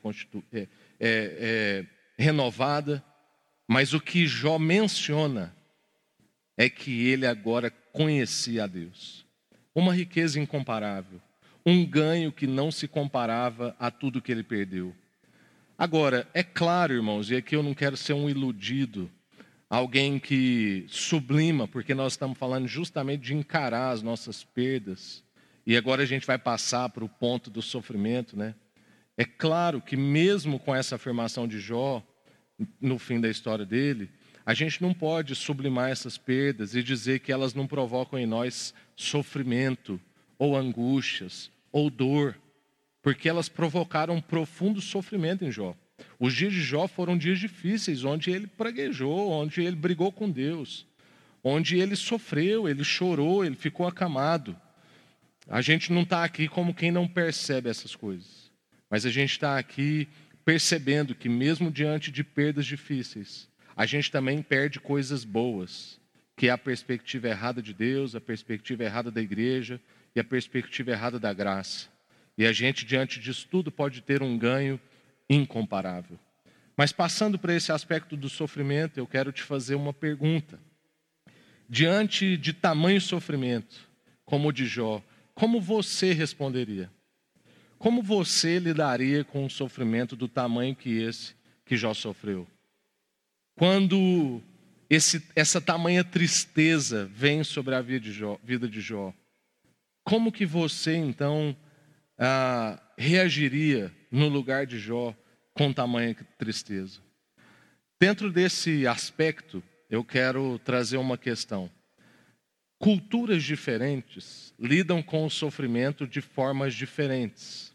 é, 0.52 0.68
é, 1.02 1.86
renovada. 2.18 3.04
Mas 3.68 3.94
o 3.94 4.00
que 4.00 4.26
Jó 4.26 4.58
menciona 4.58 5.56
é 6.58 6.70
que 6.70 7.08
ele 7.08 7.26
agora 7.26 7.70
conhecia 7.70 8.64
a 8.64 8.68
Deus. 8.68 9.26
Uma 9.74 9.94
riqueza 9.94 10.40
incomparável, 10.40 11.22
um 11.70 11.86
ganho 11.86 12.32
que 12.32 12.48
não 12.48 12.72
se 12.72 12.88
comparava 12.88 13.76
a 13.80 13.92
tudo 13.92 14.22
que 14.22 14.32
ele 14.32 14.44
perdeu. 14.44 14.96
Agora, 15.78 16.28
é 16.34 16.42
claro, 16.42 16.94
irmãos, 16.94 17.30
e 17.30 17.36
aqui 17.36 17.56
eu 17.56 17.62
não 17.62 17.76
quero 17.76 17.96
ser 17.96 18.14
um 18.14 18.30
iludido, 18.30 19.10
alguém 19.70 20.20
que 20.20 20.86
sublima, 20.90 21.68
porque 21.68 21.94
nós 21.94 22.14
estamos 22.14 22.38
falando 22.38 22.68
justamente 22.68 23.22
de 23.22 23.36
encarar 23.36 23.92
as 23.92 24.02
nossas 24.02 24.44
perdas. 24.44 25.24
E 25.66 25.78
agora 25.78 26.02
a 26.02 26.06
gente 26.06 26.26
vai 26.26 26.40
passar 26.40 26.90
para 26.90 27.06
o 27.06 27.10
ponto 27.10 27.52
do 27.52 27.62
sofrimento, 27.62 28.36
né? 28.36 28.56
É 29.16 29.24
claro 29.24 29.80
que 29.80 29.96
mesmo 29.96 30.60
com 30.60 30.76
essa 30.76 30.96
afirmação 30.96 31.48
de 31.48 31.60
Jó, 31.60 32.04
no 32.82 32.98
fim 32.98 33.22
da 33.22 33.30
história 33.30 33.66
dele, 33.66 34.10
a 34.46 34.54
gente 34.56 34.82
não 34.82 34.94
pode 34.94 35.36
sublimar 35.36 35.92
essas 35.92 36.18
perdas 36.18 36.74
e 36.74 36.82
dizer 36.82 37.20
que 37.20 37.32
elas 37.32 37.54
não 37.54 37.68
provocam 37.68 38.18
em 38.18 38.26
nós 38.26 38.74
sofrimento, 38.96 40.02
ou 40.40 40.56
angústias, 40.56 41.52
ou 41.72 41.90
dor, 41.90 42.40
porque 43.02 43.30
elas 43.30 43.50
provocaram 43.50 44.16
um 44.16 44.22
profundo 44.22 44.82
sofrimento 44.82 45.46
em 45.46 45.52
Jó. 45.52 45.76
Os 46.20 46.34
dias 46.34 46.54
de 46.54 46.62
Jó 46.62 46.88
foram 46.88 47.18
dias 47.18 47.40
difíceis, 47.40 48.04
onde 48.04 48.32
ele 48.32 48.48
praguejou, 48.48 49.30
onde 49.32 49.62
ele 49.62 49.76
brigou 49.76 50.12
com 50.12 50.30
Deus, 50.30 50.86
onde 51.44 51.78
ele 51.78 51.96
sofreu, 51.96 52.68
ele 52.68 52.84
chorou, 52.84 53.44
ele 53.44 53.56
ficou 53.56 53.88
acamado. 53.88 54.56
A 55.48 55.62
gente 55.62 55.92
não 55.92 56.04
está 56.04 56.24
aqui 56.24 56.48
como 56.48 56.74
quem 56.74 56.92
não 56.92 57.08
percebe 57.08 57.70
essas 57.70 57.96
coisas, 57.96 58.52
mas 58.90 59.06
a 59.06 59.10
gente 59.10 59.32
está 59.32 59.58
aqui 59.58 60.08
percebendo 60.46 61.16
que, 61.16 61.30
mesmo 61.30 61.72
diante 61.72 62.12
de 62.12 62.24
perdas 62.24 62.66
difíceis, 62.66 63.50
a 63.76 63.86
gente 63.86 64.12
também 64.12 64.42
perde 64.42 64.80
coisas 64.80 65.24
boas, 65.24 65.99
que 66.40 66.48
é 66.48 66.52
a 66.52 66.58
perspectiva 66.58 67.28
errada 67.28 67.62
de 67.62 67.74
Deus, 67.74 68.16
a 68.16 68.22
perspectiva 68.22 68.86
errada 68.86 69.12
da 69.12 69.22
igreja 69.22 69.78
e 70.16 70.22
a 70.22 70.24
perspectiva 70.24 70.92
errada 70.92 71.20
da 71.20 71.34
graça. 71.34 71.90
E 72.38 72.46
a 72.46 72.54
gente, 72.54 72.86
diante 72.86 73.20
disso 73.20 73.46
tudo, 73.52 73.70
pode 73.70 74.00
ter 74.00 74.24
um 74.24 74.38
ganho 74.38 74.80
incomparável. 75.30 76.18
Mas 76.78 76.94
passando 76.94 77.38
para 77.38 77.54
esse 77.54 77.74
aspecto 77.74 78.16
do 78.16 78.30
sofrimento, 78.30 78.98
eu 78.98 79.06
quero 79.06 79.34
te 79.34 79.44
fazer 79.44 79.76
uma 79.76 79.92
pergunta. 79.92 80.58
Diante 81.68 82.38
de 82.38 82.54
tamanho 82.54 83.02
sofrimento, 83.02 83.90
como 84.24 84.48
o 84.48 84.54
de 84.54 84.66
Jó, 84.66 85.04
como 85.36 85.60
você 85.60 86.14
responderia? 86.14 86.90
Como 87.78 88.02
você 88.02 88.60
lidaria 88.60 89.26
com 89.26 89.44
um 89.44 89.50
sofrimento 89.50 90.16
do 90.16 90.30
tamanho 90.30 90.74
que 90.74 91.02
esse 91.02 91.36
que 91.66 91.76
Jó 91.76 91.94
sofreu? 91.94 92.48
Quando 93.58 94.42
esse, 94.90 95.24
essa 95.36 95.62
tamanha 95.62 96.04
tristeza 96.04 97.10
vem 97.14 97.44
sobre 97.44 97.76
a 97.76 97.82
vida 97.82 98.00
de 98.00 98.12
Jó, 98.12 98.40
vida 98.44 98.68
de 98.68 98.82
Jó 98.82 99.14
como 100.10 100.32
que 100.32 100.44
você 100.44 100.96
então 100.96 101.56
ah, 102.18 102.82
reagiria 102.98 103.94
no 104.12 104.28
lugar 104.28 104.66
de 104.66 104.80
Jó 104.80 105.16
com 105.54 105.72
tamanha 105.72 106.16
tristeza? 106.36 107.00
Dentro 108.02 108.32
desse 108.32 108.88
aspecto, 108.88 109.62
eu 109.88 110.04
quero 110.04 110.58
trazer 110.66 110.98
uma 110.98 111.16
questão. 111.16 111.70
Culturas 112.80 113.44
diferentes 113.44 114.52
lidam 114.60 115.04
com 115.04 115.28
o 115.28 115.30
sofrimento 115.30 116.08
de 116.08 116.22
formas 116.22 116.74
diferentes. 116.74 117.72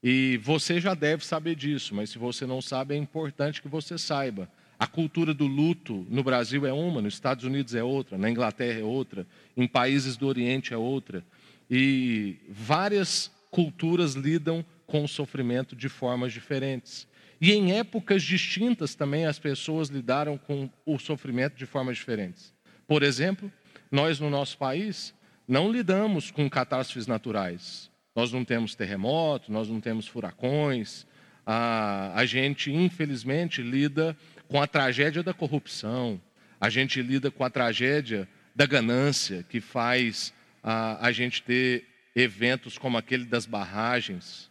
E 0.00 0.36
você 0.44 0.80
já 0.80 0.94
deve 0.94 1.26
saber 1.26 1.56
disso, 1.56 1.92
mas 1.92 2.10
se 2.10 2.18
você 2.18 2.46
não 2.46 2.62
sabe, 2.62 2.94
é 2.94 2.98
importante 2.98 3.60
que 3.60 3.66
você 3.66 3.98
saiba. 3.98 4.48
A 4.78 4.86
cultura 4.86 5.32
do 5.32 5.46
luto 5.46 6.06
no 6.10 6.22
Brasil 6.22 6.66
é 6.66 6.72
uma, 6.72 7.00
nos 7.00 7.14
Estados 7.14 7.44
Unidos 7.44 7.74
é 7.74 7.82
outra, 7.82 8.18
na 8.18 8.30
Inglaterra 8.30 8.80
é 8.80 8.84
outra, 8.84 9.26
em 9.56 9.66
países 9.66 10.16
do 10.16 10.26
Oriente 10.26 10.74
é 10.74 10.76
outra. 10.76 11.24
E 11.70 12.36
várias 12.48 13.30
culturas 13.50 14.14
lidam 14.14 14.64
com 14.86 15.04
o 15.04 15.08
sofrimento 15.08 15.76
de 15.76 15.88
formas 15.88 16.32
diferentes. 16.32 17.06
E 17.40 17.52
em 17.52 17.72
épocas 17.72 18.22
distintas 18.22 18.94
também 18.94 19.26
as 19.26 19.38
pessoas 19.38 19.88
lidaram 19.88 20.36
com 20.36 20.68
o 20.84 20.98
sofrimento 20.98 21.56
de 21.56 21.66
formas 21.66 21.96
diferentes. 21.96 22.52
Por 22.86 23.02
exemplo, 23.02 23.50
nós 23.90 24.18
no 24.18 24.28
nosso 24.28 24.58
país 24.58 25.14
não 25.46 25.70
lidamos 25.70 26.30
com 26.30 26.48
catástrofes 26.48 27.06
naturais. 27.06 27.90
Nós 28.14 28.32
não 28.32 28.44
temos 28.44 28.74
terremoto, 28.74 29.52
nós 29.52 29.68
não 29.68 29.80
temos 29.80 30.06
furacões. 30.06 31.06
A, 31.46 32.12
a 32.18 32.24
gente, 32.24 32.72
infelizmente, 32.72 33.60
lida 33.60 34.16
com 34.48 34.60
a 34.60 34.66
tragédia 34.66 35.22
da 35.22 35.34
corrupção. 35.34 36.20
A 36.60 36.68
gente 36.70 37.02
lida 37.02 37.30
com 37.30 37.44
a 37.44 37.50
tragédia 37.50 38.28
da 38.54 38.66
ganância, 38.66 39.44
que 39.48 39.60
faz 39.60 40.32
a, 40.62 41.06
a 41.06 41.12
gente 41.12 41.42
ter 41.42 41.86
eventos 42.14 42.78
como 42.78 42.96
aquele 42.96 43.24
das 43.24 43.46
barragens. 43.46 44.50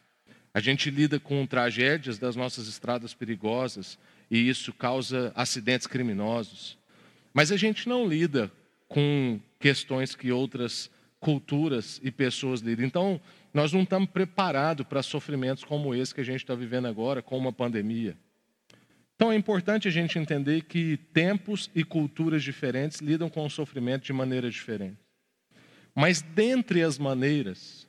A 0.54 0.60
gente 0.60 0.92
lida 0.92 1.20
com 1.20 1.46
tragédias 1.46 2.20
das 2.20 2.36
nossas 2.36 2.68
estradas 2.68 3.14
perigosas 3.14 3.98
e 4.30 4.48
isso 4.48 4.72
causa 4.74 5.32
acidentes 5.36 5.88
criminosos. 5.88 6.78
Mas 7.34 7.52
a 7.52 7.58
gente 7.58 7.90
não 7.90 8.08
lida 8.08 8.52
com 8.88 9.40
questões 9.60 10.14
que 10.14 10.32
outras 10.32 10.92
culturas 11.20 12.00
e 12.04 12.12
pessoas 12.12 12.60
lidam. 12.60 12.86
Então, 12.86 13.22
nós 13.54 13.72
não 13.72 13.82
estamos 13.82 14.10
preparados 14.10 14.86
para 14.86 15.02
sofrimentos 15.02 15.64
como 15.64 15.96
esse 15.96 16.14
que 16.14 16.22
a 16.22 16.26
gente 16.26 16.44
está 16.44 16.54
vivendo 16.54 16.88
agora, 16.88 17.22
com 17.22 17.38
uma 17.38 17.54
pandemia. 17.54 18.16
Então, 19.16 19.32
é 19.32 19.36
importante 19.36 19.88
a 19.88 19.92
gente 19.92 20.18
entender 20.18 20.64
que 20.64 20.98
tempos 21.14 21.70
e 21.74 21.84
culturas 21.84 22.44
diferentes 22.44 23.00
lidam 23.00 23.30
com 23.30 23.46
o 23.46 23.50
sofrimento 23.50 24.04
de 24.04 24.14
maneira 24.14 24.50
diferente. 24.50 24.98
Mas 25.96 26.22
dentre 26.22 26.82
as 26.82 26.98
maneiras, 26.98 27.88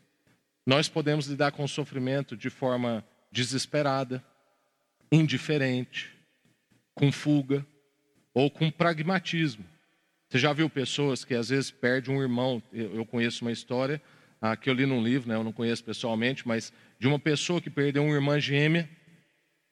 nós 0.66 0.88
podemos 0.88 1.26
lidar 1.26 1.52
com 1.52 1.64
o 1.64 1.68
sofrimento 1.68 2.36
de 2.36 2.50
forma 2.50 3.04
desesperada, 3.32 4.22
indiferente, 5.10 6.12
com 6.94 7.10
fuga 7.10 7.66
ou 8.32 8.50
com 8.50 8.70
pragmatismo. 8.70 9.64
Você 10.28 10.38
já 10.38 10.52
viu 10.52 10.68
pessoas 10.68 11.24
que 11.24 11.34
às 11.34 11.48
vezes 11.48 11.70
perdem 11.70 12.14
um 12.14 12.20
irmão? 12.20 12.62
Eu 12.72 13.04
conheço 13.06 13.44
uma 13.44 13.52
história 13.52 14.00
ah, 14.40 14.56
que 14.56 14.68
eu 14.68 14.74
li 14.74 14.84
num 14.84 15.02
livro, 15.02 15.28
né, 15.28 15.36
eu 15.36 15.44
não 15.44 15.52
conheço 15.52 15.82
pessoalmente, 15.82 16.46
mas 16.46 16.72
de 16.98 17.08
uma 17.08 17.18
pessoa 17.18 17.62
que 17.62 17.70
perdeu 17.70 18.04
uma 18.04 18.14
irmã 18.14 18.38
gêmea 18.38 18.88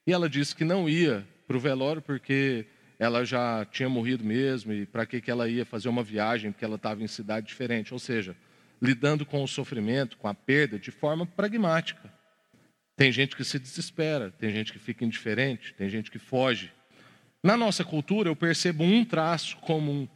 e 0.06 0.12
ela 0.12 0.28
disse 0.28 0.54
que 0.54 0.64
não 0.64 0.88
ia 0.88 1.26
para 1.46 1.56
o 1.56 1.60
velório 1.60 2.02
porque 2.02 2.66
ela 2.98 3.24
já 3.24 3.64
tinha 3.64 3.88
morrido 3.88 4.24
mesmo 4.24 4.72
e 4.72 4.86
para 4.86 5.04
que, 5.04 5.20
que 5.20 5.30
ela 5.30 5.48
ia 5.48 5.64
fazer 5.64 5.88
uma 5.88 6.02
viagem, 6.02 6.52
porque 6.52 6.64
ela 6.64 6.76
estava 6.76 7.02
em 7.02 7.08
cidade 7.08 7.46
diferente. 7.46 7.92
Ou 7.92 7.98
seja, 7.98 8.36
lidando 8.80 9.26
com 9.26 9.42
o 9.42 9.48
sofrimento, 9.48 10.16
com 10.16 10.28
a 10.28 10.34
perda, 10.34 10.78
de 10.78 10.90
forma 10.90 11.26
pragmática. 11.26 12.12
Tem 12.96 13.10
gente 13.10 13.34
que 13.34 13.44
se 13.44 13.58
desespera, 13.58 14.30
tem 14.30 14.50
gente 14.50 14.72
que 14.72 14.78
fica 14.78 15.04
indiferente, 15.04 15.74
tem 15.74 15.88
gente 15.88 16.10
que 16.10 16.18
foge. 16.18 16.72
Na 17.42 17.56
nossa 17.56 17.84
cultura, 17.84 18.28
eu 18.28 18.36
percebo 18.36 18.84
um 18.84 19.04
traço 19.04 19.56
comum, 19.56 20.06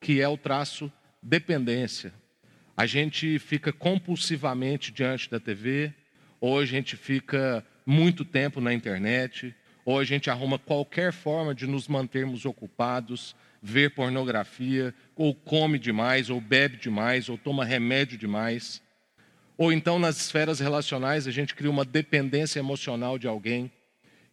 que 0.00 0.20
é 0.20 0.28
o 0.28 0.36
traço 0.36 0.92
dependência. 1.22 2.12
A 2.76 2.84
gente 2.84 3.38
fica 3.38 3.72
compulsivamente 3.72 4.92
diante 4.92 5.30
da 5.30 5.40
TV, 5.40 5.94
ou 6.40 6.58
a 6.58 6.66
gente 6.66 6.96
fica 6.96 7.64
muito 7.86 8.24
tempo 8.24 8.60
na 8.60 8.74
internet, 8.74 9.54
ou 9.84 9.98
a 9.98 10.04
gente 10.04 10.30
arruma 10.30 10.58
qualquer 10.58 11.12
forma 11.12 11.54
de 11.54 11.66
nos 11.66 11.88
mantermos 11.88 12.44
ocupados, 12.44 13.36
ver 13.62 13.90
pornografia, 13.94 14.94
ou 15.16 15.34
come 15.34 15.78
demais, 15.78 16.30
ou 16.30 16.40
bebe 16.40 16.76
demais, 16.76 17.28
ou 17.28 17.36
toma 17.36 17.64
remédio 17.64 18.16
demais. 18.16 18.82
Ou 19.56 19.72
então 19.72 19.98
nas 19.98 20.16
esferas 20.16 20.58
relacionais 20.58 21.26
a 21.26 21.30
gente 21.30 21.54
cria 21.54 21.70
uma 21.70 21.84
dependência 21.84 22.58
emocional 22.58 23.18
de 23.18 23.28
alguém 23.28 23.70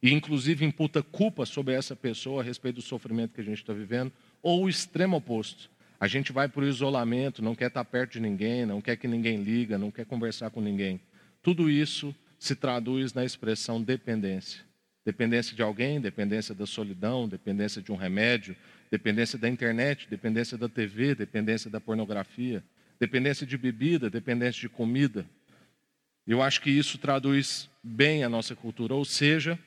e 0.02 0.12
inclusive 0.12 0.66
imputa 0.66 1.04
culpa 1.04 1.46
sobre 1.46 1.76
essa 1.76 1.96
pessoa 1.96 2.42
a 2.42 2.44
respeito 2.44 2.76
do 2.76 2.82
sofrimento 2.82 3.34
que 3.34 3.42
a 3.42 3.44
gente 3.44 3.62
está 3.62 3.72
vivendo, 3.72 4.12
ou 4.42 4.64
o 4.64 4.70
extremo 4.70 5.18
oposto. 5.18 5.70
A 6.00 6.08
gente 6.08 6.32
vai 6.32 6.48
para 6.48 6.64
o 6.64 6.68
isolamento, 6.68 7.44
não 7.44 7.54
quer 7.54 7.68
estar 7.68 7.86
perto 7.86 8.14
de 8.14 8.20
ninguém, 8.20 8.66
não 8.66 8.82
quer 8.82 8.96
que 8.96 9.08
ninguém 9.08 9.44
liga, 9.44 9.78
não 9.78 9.92
quer 9.92 10.06
conversar 10.06 10.50
com 10.50 10.60
ninguém. 10.60 11.00
Tudo 11.44 11.70
isso 11.70 12.16
se 12.40 12.56
traduz 12.56 13.14
na 13.14 13.24
expressão 13.24 13.80
dependência. 13.80 14.71
Dependência 15.04 15.56
de 15.56 15.62
alguém, 15.62 16.00
dependência 16.00 16.54
da 16.54 16.66
solidão, 16.66 17.28
dependência 17.28 17.82
de 17.82 17.92
um 17.92 17.96
remédio, 17.96 18.56
dependência 18.92 19.38
da 19.38 19.50
internet, 19.50 20.08
dependência 20.10 20.58
da 20.58 20.70
TV, 20.70 21.16
dependência 21.16 21.70
da 21.70 21.82
pornografia, 21.82 22.64
dependência 23.00 23.46
de 23.48 23.58
bebida, 23.58 24.10
dependência 24.10 24.62
de 24.62 24.70
comida. 24.70 25.26
Eu 26.28 26.42
acho 26.42 26.62
que 26.62 26.70
isso 26.70 27.00
traduz 27.00 27.70
bem 27.84 28.24
a 28.24 28.30
nossa 28.30 28.56
cultura, 28.56 28.94
ou 28.94 29.04
seja, 29.04 29.58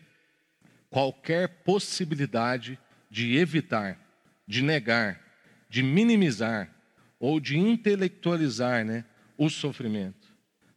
qualquer 0.89 1.49
possibilidade 1.65 2.79
de 3.11 3.37
evitar, 3.37 3.99
de 4.47 4.63
negar, 4.63 5.21
de 5.69 5.83
minimizar 5.83 6.71
ou 7.19 7.41
de 7.41 7.59
intelectualizar 7.59 8.85
né, 8.85 9.05
o 9.37 9.51
sofrimento. 9.51 10.33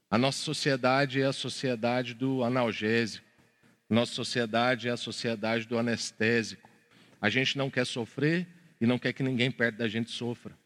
A 0.10 0.18
nossa 0.18 0.40
sociedade 0.40 1.22
é 1.22 1.26
a 1.26 1.34
sociedade 1.34 2.16
do 2.16 2.44
analgésico. 2.44 3.27
Nossa 3.90 4.14
sociedade 4.14 4.88
é 4.90 4.92
a 4.92 4.98
sociedade 4.98 5.66
do 5.66 5.78
anestésico. 5.78 6.70
A 7.22 7.30
gente 7.30 7.58
não 7.58 7.70
quer 7.70 7.86
sofrer 7.86 8.46
e 8.82 8.86
não 8.86 9.00
quer 9.00 9.14
que 9.14 9.24
ninguém 9.24 9.50
perto 9.50 9.78
da 9.78 9.88
gente 9.88 10.12
sofra. 10.12 10.58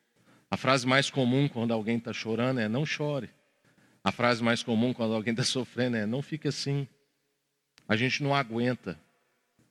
A 0.49 0.57
frase 0.57 0.85
mais 0.87 1.09
comum 1.09 1.47
quando 1.47 1.71
alguém 1.71 1.97
está 1.97 2.11
chorando 2.11 2.59
é 2.59 2.67
não 2.67 2.85
chore. 2.85 3.29
A 4.03 4.11
frase 4.11 4.43
mais 4.43 4.63
comum 4.63 4.93
quando 4.93 5.13
alguém 5.13 5.31
está 5.31 5.43
sofrendo 5.45 5.97
é 5.97 6.05
não 6.05 6.21
fique 6.21 6.47
assim. 6.47 6.87
A 7.87 7.95
gente 7.95 8.23
não 8.23 8.33
aguenta 8.33 8.99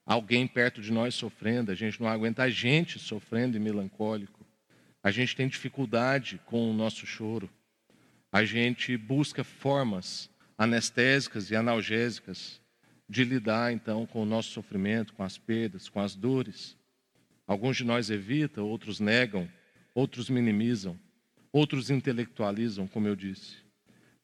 alguém 0.07 0.47
perto 0.47 0.81
de 0.81 0.93
nós 0.93 1.15
sofrendo, 1.15 1.71
a 1.71 1.75
gente 1.75 2.01
não 2.01 2.09
aguenta 2.09 2.45
a 2.45 2.51
gente 2.51 2.99
sofrendo 2.99 3.57
e 3.57 3.61
melancólico. 3.61 4.47
A 5.03 5.11
gente 5.11 5.35
tem 5.35 5.49
dificuldade 5.49 6.41
com 6.47 6.71
o 6.71 6.75
nosso 6.75 7.07
choro. 7.07 7.51
A 8.31 8.45
gente 8.45 8.97
busca 8.97 9.43
formas 9.43 10.31
anestésicas 10.57 11.51
e 11.51 11.57
analgésicas 11.57 12.61
de 13.11 13.25
lidar 13.25 13.73
então 13.73 14.07
com 14.07 14.23
o 14.23 14.25
nosso 14.25 14.53
sofrimento, 14.53 15.13
com 15.15 15.25
as 15.25 15.37
perdas, 15.37 15.89
com 15.89 15.99
as 15.99 16.15
dores. 16.15 16.77
Alguns 17.45 17.77
de 17.77 17.83
nós 17.83 18.09
evitam, 18.09 18.65
outros 18.65 19.01
negam, 19.01 19.51
outros 19.93 20.31
minimizam, 20.31 20.97
outros 21.53 21.91
intelectualizam, 21.91 22.87
como 22.87 23.09
eu 23.09 23.17
disse. 23.17 23.57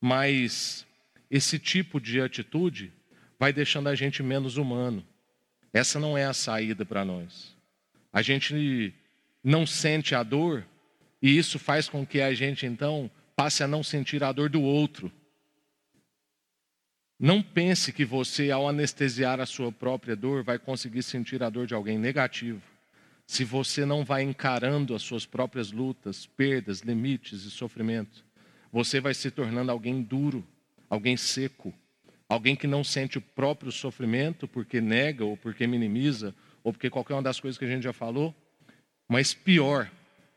Mas 0.01 0.87
esse 1.29 1.59
tipo 1.59 2.01
de 2.01 2.21
atitude 2.21 2.93
vai 3.41 3.53
deixando 3.53 3.89
a 3.89 3.95
gente 3.97 4.23
menos 4.23 4.57
humano. 4.57 5.05
Essa 5.73 5.99
não 5.99 6.17
é 6.17 6.25
a 6.25 6.33
saída 6.33 6.87
para 6.87 7.05
nós. 7.05 7.57
A 8.13 8.23
gente 8.23 8.95
não 9.43 9.67
sente 9.67 10.15
a 10.15 10.23
dor 10.23 10.65
e 11.21 11.37
isso 11.37 11.59
faz 11.59 11.89
com 11.89 12.07
que 12.07 12.21
a 12.21 12.33
gente 12.33 12.65
então 12.65 13.11
passe 13.35 13.65
a 13.65 13.67
não 13.67 13.83
sentir 13.83 14.23
a 14.23 14.31
dor 14.31 14.49
do 14.49 14.63
outro. 14.63 15.11
Não 17.19 17.43
pense 17.43 17.93
que 17.93 18.05
você, 18.05 18.51
ao 18.51 18.69
anestesiar 18.69 19.41
a 19.41 19.47
sua 19.47 19.73
própria 19.73 20.15
dor, 20.15 20.43
vai 20.43 20.59
conseguir 20.59 21.03
sentir 21.03 21.43
a 21.43 21.49
dor 21.49 21.67
de 21.67 21.75
alguém 21.75 21.99
negativo. 21.99 22.61
Se 23.27 23.43
você 23.43 23.87
não 23.87 24.05
vai 24.05 24.23
encarando 24.23 24.95
as 24.95 25.03
suas 25.03 25.25
próprias 25.25 25.73
lutas, 25.73 26.27
perdas, 26.27 26.81
limites 26.81 27.45
e 27.45 27.51
sofrimento, 27.51 28.23
você 28.71 29.01
vai 29.01 29.15
se 29.15 29.31
tornando 29.31 29.73
alguém 29.73 30.03
duro, 30.03 30.47
alguém 30.91 31.17
seco, 31.17 31.73
alguém 32.29 32.55
que 32.55 32.67
não 32.67 32.85
sente 32.85 33.17
o 33.17 33.23
próprio 33.23 33.73
sofrimento 33.73 34.47
porque 34.47 34.81
nega 34.81 35.25
ou 35.25 35.39
porque 35.39 35.67
minimiza 35.67 36.35
ou 36.63 36.73
porque 36.73 36.91
qualquer 36.91 37.15
uma 37.15 37.23
das 37.23 37.41
coisas 37.41 37.57
que 37.57 37.65
a 37.65 37.69
gente 37.69 37.85
já 37.85 37.95
falou. 37.95 38.35
Mas 39.09 39.33
pior, 39.33 39.91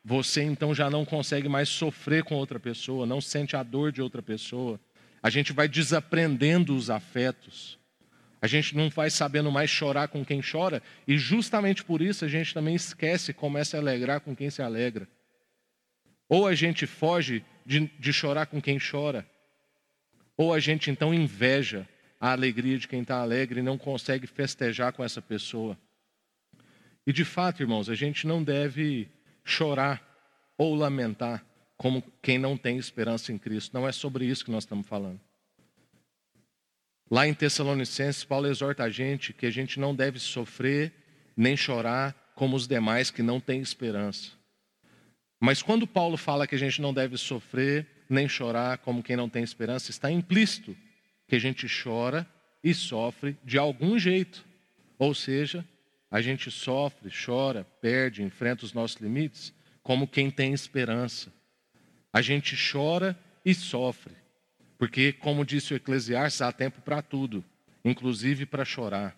você 0.03 0.43
então 0.43 0.73
já 0.73 0.89
não 0.89 1.03
consegue 1.03 1.49
mais 1.49 1.67
sofrer 1.67 2.23
com 2.23 2.35
outra 2.35 2.59
pessoa, 2.59 3.05
não 3.05 3.19
sente 3.19 3.55
a 3.55 3.63
dor 3.63 3.91
de 3.91 4.01
outra 4.01 4.21
pessoa. 4.21 4.79
A 5.21 5.29
gente 5.29 5.51
vai 5.51 5.67
desaprendendo 5.67 6.75
os 6.75 6.89
afetos. 6.89 7.77
A 8.41 8.47
gente 8.47 8.75
não 8.75 8.89
vai 8.89 9.09
sabendo 9.09 9.51
mais 9.51 9.69
chorar 9.69 10.07
com 10.07 10.23
quem 10.23 10.41
chora, 10.41 10.81
e 11.05 11.17
justamente 11.17 11.83
por 11.83 12.01
isso 12.01 12.23
a 12.23 12.27
gente 12.27 12.53
também 12.53 12.73
esquece 12.73 13.33
começa 13.33 13.75
a 13.75 13.79
alegrar 13.81 14.21
com 14.21 14.35
quem 14.35 14.49
se 14.49 14.61
alegra. 14.61 15.07
Ou 16.29 16.47
a 16.47 16.55
gente 16.55 16.87
foge 16.87 17.43
de, 17.65 17.91
de 17.99 18.13
chorar 18.13 18.45
com 18.45 18.61
quem 18.61 18.79
chora, 18.79 19.29
ou 20.37 20.53
a 20.53 20.59
gente 20.59 20.89
então 20.89 21.13
inveja 21.13 21.87
a 22.19 22.31
alegria 22.31 22.77
de 22.77 22.87
quem 22.87 23.01
está 23.01 23.17
alegre 23.17 23.59
e 23.59 23.63
não 23.63 23.77
consegue 23.77 24.25
festejar 24.25 24.93
com 24.93 25.03
essa 25.03 25.21
pessoa. 25.21 25.77
E 27.05 27.11
de 27.11 27.25
fato, 27.25 27.61
irmãos, 27.61 27.89
a 27.89 27.95
gente 27.95 28.25
não 28.25 28.43
deve 28.43 29.09
chorar 29.43 30.01
ou 30.57 30.75
lamentar 30.75 31.43
como 31.79 32.03
quem 32.21 32.37
não 32.37 32.57
tem 32.57 32.77
esperança 32.77 33.31
em 33.31 33.37
Cristo. 33.37 33.73
Não 33.73 33.87
é 33.87 33.91
sobre 33.93 34.25
isso 34.25 34.43
que 34.43 34.51
nós 34.51 34.63
estamos 34.63 34.85
falando. 34.85 35.17
Lá 37.09 37.25
em 37.25 37.33
Tessalonicenses, 37.33 38.25
Paulo 38.25 38.47
exorta 38.47 38.83
a 38.83 38.89
gente 38.89 39.31
que 39.31 39.45
a 39.45 39.49
gente 39.49 39.79
não 39.79 39.95
deve 39.95 40.19
sofrer 40.19 40.93
nem 41.37 41.55
chorar 41.55 42.13
como 42.35 42.57
os 42.57 42.67
demais 42.67 43.09
que 43.09 43.23
não 43.23 43.39
têm 43.39 43.61
esperança. 43.61 44.31
Mas 45.39 45.63
quando 45.63 45.87
Paulo 45.87 46.17
fala 46.17 46.45
que 46.45 46.53
a 46.53 46.59
gente 46.59 46.81
não 46.81 46.93
deve 46.93 47.15
sofrer 47.15 47.87
nem 48.09 48.27
chorar 48.27 48.79
como 48.79 49.01
quem 49.01 49.15
não 49.15 49.29
tem 49.29 49.41
esperança, 49.41 49.89
está 49.89 50.11
implícito 50.11 50.75
que 51.29 51.35
a 51.37 51.39
gente 51.39 51.65
chora 51.81 52.27
e 52.61 52.73
sofre 52.73 53.37
de 53.41 53.57
algum 53.57 53.97
jeito. 53.97 54.43
Ou 54.97 55.15
seja, 55.15 55.65
a 56.11 56.21
gente 56.21 56.51
sofre, 56.51 57.09
chora, 57.09 57.65
perde, 57.79 58.21
enfrenta 58.21 58.65
os 58.65 58.73
nossos 58.73 58.97
limites 58.97 59.53
como 59.81 60.05
quem 60.05 60.29
tem 60.29 60.51
esperança. 60.51 61.38
A 62.11 62.21
gente 62.21 62.55
chora 62.71 63.17
e 63.45 63.53
sofre, 63.53 64.13
porque, 64.77 65.13
como 65.13 65.45
disse 65.45 65.73
o 65.73 65.77
Eclesiastes, 65.77 66.41
há 66.41 66.51
tempo 66.51 66.81
para 66.81 67.01
tudo, 67.01 67.43
inclusive 67.83 68.45
para 68.45 68.65
chorar, 68.65 69.17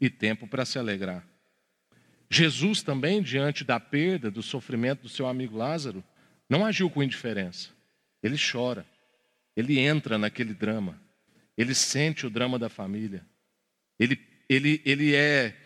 e 0.00 0.08
tempo 0.08 0.46
para 0.46 0.64
se 0.64 0.78
alegrar. 0.78 1.26
Jesus 2.30 2.82
também, 2.82 3.22
diante 3.22 3.64
da 3.64 3.78
perda, 3.78 4.30
do 4.30 4.42
sofrimento 4.42 5.02
do 5.02 5.08
seu 5.08 5.26
amigo 5.26 5.56
Lázaro, 5.56 6.02
não 6.48 6.64
agiu 6.64 6.88
com 6.88 7.02
indiferença. 7.02 7.70
Ele 8.22 8.36
chora, 8.38 8.86
ele 9.56 9.78
entra 9.78 10.16
naquele 10.16 10.54
drama, 10.54 11.00
ele 11.56 11.74
sente 11.74 12.26
o 12.26 12.30
drama 12.30 12.58
da 12.58 12.68
família, 12.68 13.26
ele, 13.98 14.18
ele, 14.48 14.80
ele 14.84 15.14
é 15.14 15.56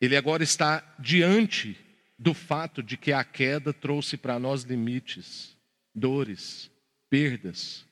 ele 0.00 0.16
agora 0.16 0.42
está 0.42 0.94
diante 0.98 1.76
do 2.18 2.34
fato 2.34 2.82
de 2.82 2.96
que 2.96 3.12
a 3.12 3.24
queda 3.24 3.72
trouxe 3.72 4.16
para 4.16 4.38
nós 4.38 4.62
limites, 4.62 5.53
dores, 5.94 6.70
perdas. 7.08 7.86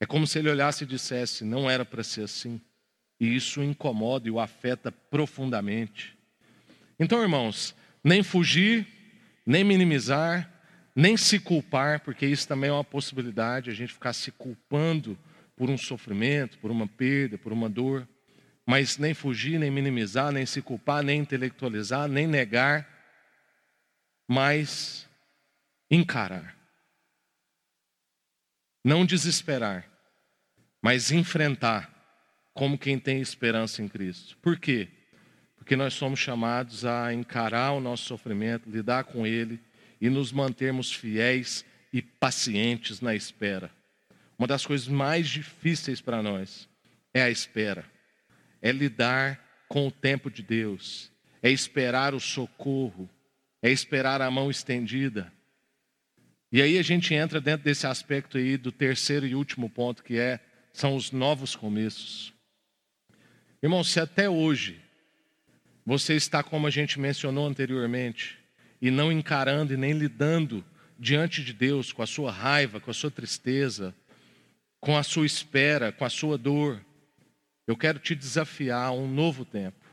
É 0.00 0.06
como 0.06 0.26
se 0.26 0.38
ele 0.38 0.50
olhasse 0.50 0.84
e 0.84 0.86
dissesse: 0.86 1.44
não 1.44 1.70
era 1.70 1.84
para 1.84 2.02
ser 2.02 2.24
assim. 2.24 2.60
E 3.18 3.34
isso 3.34 3.60
o 3.60 3.64
incomoda 3.64 4.28
e 4.28 4.30
o 4.30 4.40
afeta 4.40 4.90
profundamente. 4.90 6.16
Então, 6.98 7.22
irmãos, 7.22 7.74
nem 8.02 8.22
fugir, 8.22 8.86
nem 9.46 9.62
minimizar, 9.62 10.50
nem 10.94 11.16
se 11.16 11.38
culpar, 11.38 12.00
porque 12.00 12.26
isso 12.26 12.46
também 12.48 12.70
é 12.70 12.72
uma 12.72 12.84
possibilidade, 12.84 13.70
a 13.70 13.74
gente 13.74 13.92
ficar 13.92 14.12
se 14.12 14.32
culpando 14.32 15.18
por 15.56 15.70
um 15.70 15.78
sofrimento, 15.78 16.58
por 16.58 16.70
uma 16.70 16.86
perda, 16.86 17.38
por 17.38 17.52
uma 17.52 17.68
dor 17.68 18.06
mas 18.66 18.96
nem 18.96 19.12
fugir, 19.12 19.58
nem 19.58 19.70
minimizar, 19.70 20.32
nem 20.32 20.46
se 20.46 20.62
culpar, 20.62 21.02
nem 21.02 21.20
intelectualizar, 21.20 22.08
nem 22.08 22.26
negar, 22.26 22.88
mas 24.28 25.08
encarar. 25.90 26.56
Não 28.84 29.06
desesperar, 29.06 29.88
mas 30.80 31.10
enfrentar 31.10 31.90
como 32.52 32.78
quem 32.78 32.98
tem 32.98 33.20
esperança 33.20 33.82
em 33.82 33.88
Cristo. 33.88 34.36
Por 34.38 34.58
quê? 34.58 34.88
Porque 35.56 35.76
nós 35.76 35.94
somos 35.94 36.18
chamados 36.18 36.84
a 36.84 37.14
encarar 37.14 37.72
o 37.72 37.80
nosso 37.80 38.04
sofrimento, 38.04 38.68
lidar 38.68 39.04
com 39.04 39.26
ele 39.26 39.60
e 40.00 40.10
nos 40.10 40.32
mantermos 40.32 40.92
fiéis 40.92 41.64
e 41.92 42.02
pacientes 42.02 43.00
na 43.00 43.14
espera. 43.14 43.70
Uma 44.38 44.48
das 44.48 44.66
coisas 44.66 44.88
mais 44.88 45.28
difíceis 45.28 46.00
para 46.00 46.22
nós 46.22 46.68
é 47.14 47.22
a 47.22 47.30
espera 47.30 47.92
é 48.62 48.70
lidar 48.70 49.40
com 49.68 49.88
o 49.88 49.90
tempo 49.90 50.30
de 50.30 50.42
Deus, 50.42 51.10
é 51.42 51.50
esperar 51.50 52.14
o 52.14 52.20
socorro, 52.20 53.10
é 53.60 53.70
esperar 53.70 54.22
a 54.22 54.30
mão 54.30 54.50
estendida. 54.50 55.32
E 56.52 56.60
aí 56.60 56.78
a 56.78 56.82
gente 56.82 57.14
entra 57.14 57.40
dentro 57.40 57.64
desse 57.64 57.86
aspecto 57.86 58.36
aí 58.36 58.58
do 58.58 58.70
terceiro 58.70 59.26
e 59.26 59.34
último 59.34 59.70
ponto, 59.70 60.04
que 60.04 60.18
é 60.18 60.38
são 60.70 60.94
os 60.94 61.10
novos 61.10 61.56
começos. 61.56 62.32
Irmão, 63.62 63.82
se 63.82 63.98
até 63.98 64.28
hoje 64.28 64.78
você 65.84 66.14
está 66.14 66.42
como 66.42 66.66
a 66.66 66.70
gente 66.70 67.00
mencionou 67.00 67.46
anteriormente, 67.46 68.38
e 68.82 68.90
não 68.90 69.12
encarando 69.12 69.72
e 69.72 69.76
nem 69.76 69.92
lidando 69.92 70.64
diante 70.98 71.42
de 71.42 71.52
Deus 71.52 71.92
com 71.92 72.02
a 72.02 72.06
sua 72.06 72.30
raiva, 72.30 72.80
com 72.80 72.90
a 72.90 72.94
sua 72.94 73.10
tristeza, 73.10 73.94
com 74.80 74.96
a 74.96 75.02
sua 75.02 75.24
espera, 75.24 75.92
com 75.92 76.04
a 76.04 76.10
sua 76.10 76.36
dor, 76.36 76.84
eu 77.66 77.76
quero 77.76 77.98
te 77.98 78.14
desafiar 78.14 78.88
a 78.88 78.92
um 78.92 79.08
novo 79.08 79.44
tempo, 79.44 79.86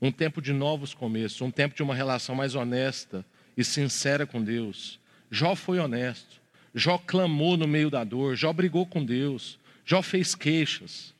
um 0.00 0.12
tempo 0.12 0.40
de 0.40 0.52
novos 0.52 0.94
começos, 0.94 1.40
um 1.40 1.50
tempo 1.50 1.74
de 1.74 1.82
uma 1.82 1.94
relação 1.94 2.34
mais 2.34 2.54
honesta 2.54 3.26
e 3.56 3.64
sincera 3.64 4.24
com 4.26 4.42
Deus. 4.42 4.98
Jó 5.30 5.54
foi 5.54 5.78
honesto, 5.78 6.40
Jó 6.74 6.98
clamou 6.98 7.56
no 7.56 7.66
meio 7.66 7.90
da 7.90 8.04
dor, 8.04 8.36
Jó 8.36 8.52
brigou 8.52 8.86
com 8.86 9.04
Deus, 9.04 9.58
Jó 9.84 10.02
fez 10.02 10.34
queixas. 10.34 11.14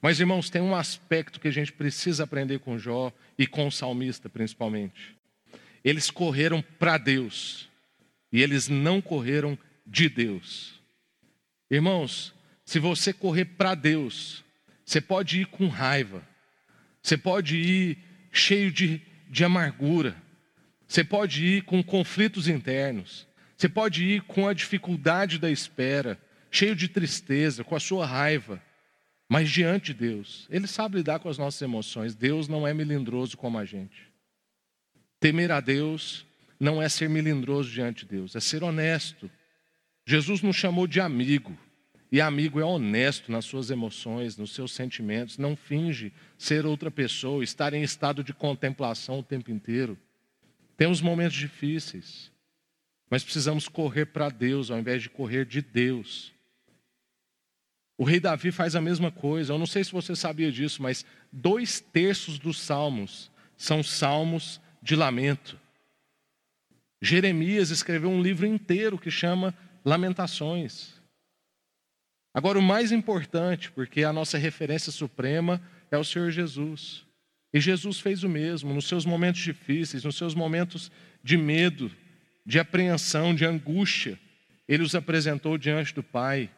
Mas, 0.00 0.18
irmãos, 0.18 0.50
tem 0.50 0.60
um 0.60 0.74
aspecto 0.74 1.38
que 1.38 1.46
a 1.46 1.52
gente 1.52 1.72
precisa 1.72 2.24
aprender 2.24 2.58
com 2.58 2.78
Jó 2.78 3.12
e 3.38 3.46
com 3.46 3.68
o 3.68 3.72
salmista, 3.72 4.28
principalmente. 4.28 5.16
Eles 5.84 6.10
correram 6.10 6.62
para 6.78 6.98
Deus 6.98 7.68
e 8.32 8.42
eles 8.42 8.68
não 8.68 9.00
correram 9.00 9.56
de 9.86 10.08
Deus. 10.08 10.80
Irmãos, 11.70 12.34
se 12.64 12.78
você 12.78 13.12
correr 13.12 13.44
para 13.44 13.74
Deus, 13.74 14.44
você 14.84 15.00
pode 15.00 15.40
ir 15.40 15.46
com 15.46 15.68
raiva, 15.68 16.26
você 17.02 17.16
pode 17.16 17.56
ir 17.56 17.98
cheio 18.32 18.72
de, 18.72 19.00
de 19.28 19.44
amargura, 19.44 20.16
você 20.86 21.04
pode 21.04 21.44
ir 21.44 21.62
com 21.62 21.82
conflitos 21.82 22.48
internos, 22.48 23.26
você 23.62 23.68
pode 23.68 24.02
ir 24.02 24.22
com 24.22 24.48
a 24.48 24.52
dificuldade 24.52 25.38
da 25.38 25.48
espera, 25.48 26.18
cheio 26.50 26.74
de 26.74 26.88
tristeza, 26.88 27.62
com 27.62 27.76
a 27.76 27.80
sua 27.80 28.04
raiva, 28.04 28.60
mas 29.28 29.48
diante 29.48 29.94
de 29.94 30.00
Deus. 30.00 30.48
Ele 30.50 30.66
sabe 30.66 30.96
lidar 30.96 31.20
com 31.20 31.28
as 31.28 31.38
nossas 31.38 31.62
emoções. 31.62 32.16
Deus 32.16 32.48
não 32.48 32.66
é 32.66 32.74
melindroso 32.74 33.36
como 33.36 33.56
a 33.56 33.64
gente. 33.64 34.10
Temer 35.20 35.52
a 35.52 35.60
Deus 35.60 36.26
não 36.58 36.82
é 36.82 36.88
ser 36.88 37.08
melindroso 37.08 37.70
diante 37.70 38.04
de 38.04 38.16
Deus, 38.16 38.34
é 38.34 38.40
ser 38.40 38.64
honesto. 38.64 39.30
Jesus 40.04 40.42
nos 40.42 40.56
chamou 40.56 40.88
de 40.88 41.00
amigo. 41.00 41.56
E 42.10 42.20
amigo 42.20 42.58
é 42.58 42.64
honesto 42.64 43.30
nas 43.30 43.44
suas 43.44 43.70
emoções, 43.70 44.36
nos 44.36 44.52
seus 44.52 44.72
sentimentos, 44.72 45.38
não 45.38 45.54
finge 45.54 46.12
ser 46.36 46.66
outra 46.66 46.90
pessoa, 46.90 47.44
estar 47.44 47.72
em 47.74 47.84
estado 47.84 48.24
de 48.24 48.34
contemplação 48.34 49.20
o 49.20 49.22
tempo 49.22 49.52
inteiro. 49.52 49.96
Temos 50.76 51.00
momentos 51.00 51.36
difíceis, 51.36 52.32
mas 53.12 53.22
precisamos 53.22 53.68
correr 53.68 54.06
para 54.06 54.30
Deus 54.30 54.70
ao 54.70 54.78
invés 54.78 55.02
de 55.02 55.10
correr 55.10 55.44
de 55.44 55.60
Deus. 55.60 56.32
O 57.98 58.04
rei 58.04 58.18
Davi 58.18 58.50
faz 58.50 58.74
a 58.74 58.80
mesma 58.80 59.10
coisa. 59.10 59.52
Eu 59.52 59.58
não 59.58 59.66
sei 59.66 59.84
se 59.84 59.92
você 59.92 60.16
sabia 60.16 60.50
disso, 60.50 60.82
mas 60.82 61.04
dois 61.30 61.78
terços 61.78 62.38
dos 62.38 62.58
salmos 62.58 63.30
são 63.54 63.82
salmos 63.82 64.62
de 64.82 64.96
lamento. 64.96 65.60
Jeremias 67.02 67.68
escreveu 67.68 68.08
um 68.08 68.22
livro 68.22 68.46
inteiro 68.46 68.96
que 68.96 69.10
chama 69.10 69.54
Lamentações. 69.84 70.94
Agora, 72.32 72.58
o 72.58 72.62
mais 72.62 72.92
importante, 72.92 73.70
porque 73.72 74.04
a 74.04 74.12
nossa 74.12 74.38
referência 74.38 74.90
suprema 74.90 75.60
é 75.90 75.98
o 75.98 76.04
Senhor 76.04 76.30
Jesus. 76.30 77.04
E 77.52 77.60
Jesus 77.60 78.00
fez 78.00 78.24
o 78.24 78.28
mesmo 78.30 78.72
nos 78.72 78.88
seus 78.88 79.04
momentos 79.04 79.42
difíceis, 79.42 80.02
nos 80.02 80.16
seus 80.16 80.34
momentos 80.34 80.90
de 81.22 81.36
medo, 81.36 81.92
de 82.44 82.58
apreensão, 82.58 83.34
de 83.34 83.44
angústia. 83.44 84.18
Ele 84.68 84.82
os 84.82 84.94
apresentou 84.94 85.58
diante 85.58 85.94
do 85.94 86.02
Pai. 86.02 86.50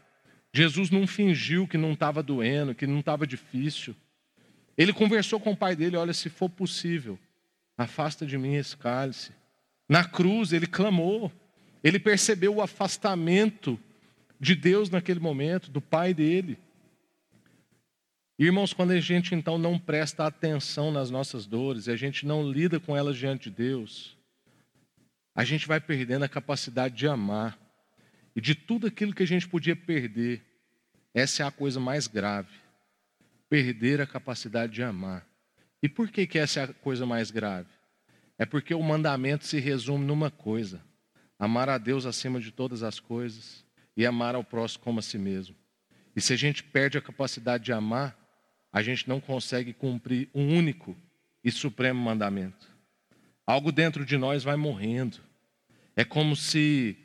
Jesus 0.53 0.91
não 0.91 1.07
fingiu 1.07 1.67
que 1.67 1.77
não 1.77 1.93
estava 1.93 2.23
doendo, 2.23 2.75
que 2.75 2.87
não 2.87 3.01
estava 3.01 3.27
difícil. 3.27 3.95
Ele 4.77 4.93
conversou 4.93 5.41
com 5.41 5.53
o 5.53 5.57
pai 5.57 5.75
dele: 5.75 5.97
olha, 5.97 6.13
se 6.13 6.29
for 6.29 6.49
possível, 6.49 7.19
afasta 7.77 8.25
de 8.27 8.39
mim 8.39 8.55
esse 8.55 8.77
cálice. 8.77 9.33
Na 9.89 10.05
cruz, 10.05 10.53
ele 10.53 10.67
clamou, 10.67 11.31
ele 11.83 11.99
percebeu 11.99 12.55
o 12.55 12.63
afastamento 12.63 13.79
de 14.41 14.55
Deus 14.55 14.91
naquele 14.91 15.21
momento, 15.21 15.71
do 15.71 15.81
pai 15.81 16.15
dele. 16.15 16.59
Irmãos, 18.39 18.73
quando 18.73 18.91
a 18.91 19.01
gente 19.01 19.35
então 19.35 19.57
não 19.57 19.79
presta 19.79 20.27
atenção 20.27 20.91
nas 20.91 21.11
nossas 21.11 21.47
dores 21.47 21.87
e 21.87 21.91
a 21.91 21.97
gente 21.97 22.27
não 22.27 22.51
lida 22.51 22.81
com 22.81 22.97
elas 22.97 23.17
diante 23.17 23.49
de 23.49 23.57
Deus, 23.57 24.17
a 25.35 25.45
gente 25.45 25.67
vai 25.67 25.81
perdendo 25.81 26.25
a 26.25 26.29
capacidade 26.29 26.95
de 26.95 27.09
amar. 27.09 27.59
E 28.37 28.41
de 28.41 28.55
tudo 28.55 28.87
aquilo 28.87 29.15
que 29.15 29.23
a 29.23 29.27
gente 29.27 29.49
podia 29.49 29.77
perder, 29.77 30.43
essa 31.13 31.43
é 31.43 31.47
a 31.47 31.51
coisa 31.51 31.81
mais 31.81 32.07
grave. 32.07 32.53
Perder 33.49 34.01
a 34.01 34.07
capacidade 34.07 34.73
de 34.73 34.83
amar. 34.83 35.27
E 35.83 35.89
por 35.89 36.09
que, 36.09 36.27
que 36.27 36.39
essa 36.39 36.61
é 36.61 36.65
a 36.65 36.69
coisa 36.69 37.05
mais 37.05 37.31
grave? 37.31 37.69
É 38.39 38.45
porque 38.45 38.75
o 38.75 38.83
mandamento 38.83 39.45
se 39.45 39.59
resume 39.61 40.05
numa 40.05 40.31
coisa: 40.31 40.81
amar 41.39 41.69
a 41.69 41.79
Deus 41.79 42.07
acima 42.07 42.41
de 42.41 42.51
todas 42.51 42.83
as 42.83 42.99
coisas 42.99 43.65
e 43.97 44.05
amar 44.05 44.35
ao 44.35 44.43
próximo 44.43 44.83
como 44.83 44.99
a 44.99 45.03
si 45.03 45.19
mesmo. 45.19 45.55
E 46.17 46.21
se 46.21 46.33
a 46.33 46.37
gente 46.37 46.63
perde 46.65 46.99
a 46.99 47.03
capacidade 47.03 47.65
de 47.65 47.73
amar, 47.73 48.17
a 48.73 48.83
gente 48.83 49.09
não 49.09 49.21
consegue 49.21 49.73
cumprir 49.73 50.29
um 50.35 50.57
único 50.57 50.97
e 51.45 51.51
supremo 51.51 52.01
mandamento. 52.01 52.74
Algo 53.47 53.71
dentro 53.71 54.05
de 54.05 54.17
nós 54.17 54.43
vai 54.43 54.57
morrendo. 54.57 55.19
É 55.95 56.05
como 56.05 56.35
se 56.35 56.97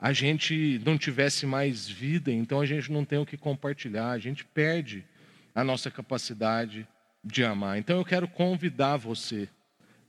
a 0.00 0.12
gente 0.12 0.80
não 0.84 0.98
tivesse 0.98 1.46
mais 1.46 1.88
vida, 1.88 2.30
então 2.30 2.60
a 2.60 2.66
gente 2.66 2.90
não 2.90 3.04
tem 3.04 3.18
o 3.18 3.26
que 3.26 3.36
compartilhar, 3.36 4.10
a 4.10 4.18
gente 4.18 4.44
perde 4.44 5.04
a 5.54 5.64
nossa 5.64 5.90
capacidade 5.90 6.86
de 7.24 7.44
amar. 7.44 7.78
Então 7.78 7.96
eu 7.96 8.04
quero 8.04 8.28
convidar 8.28 8.96
você, 8.96 9.48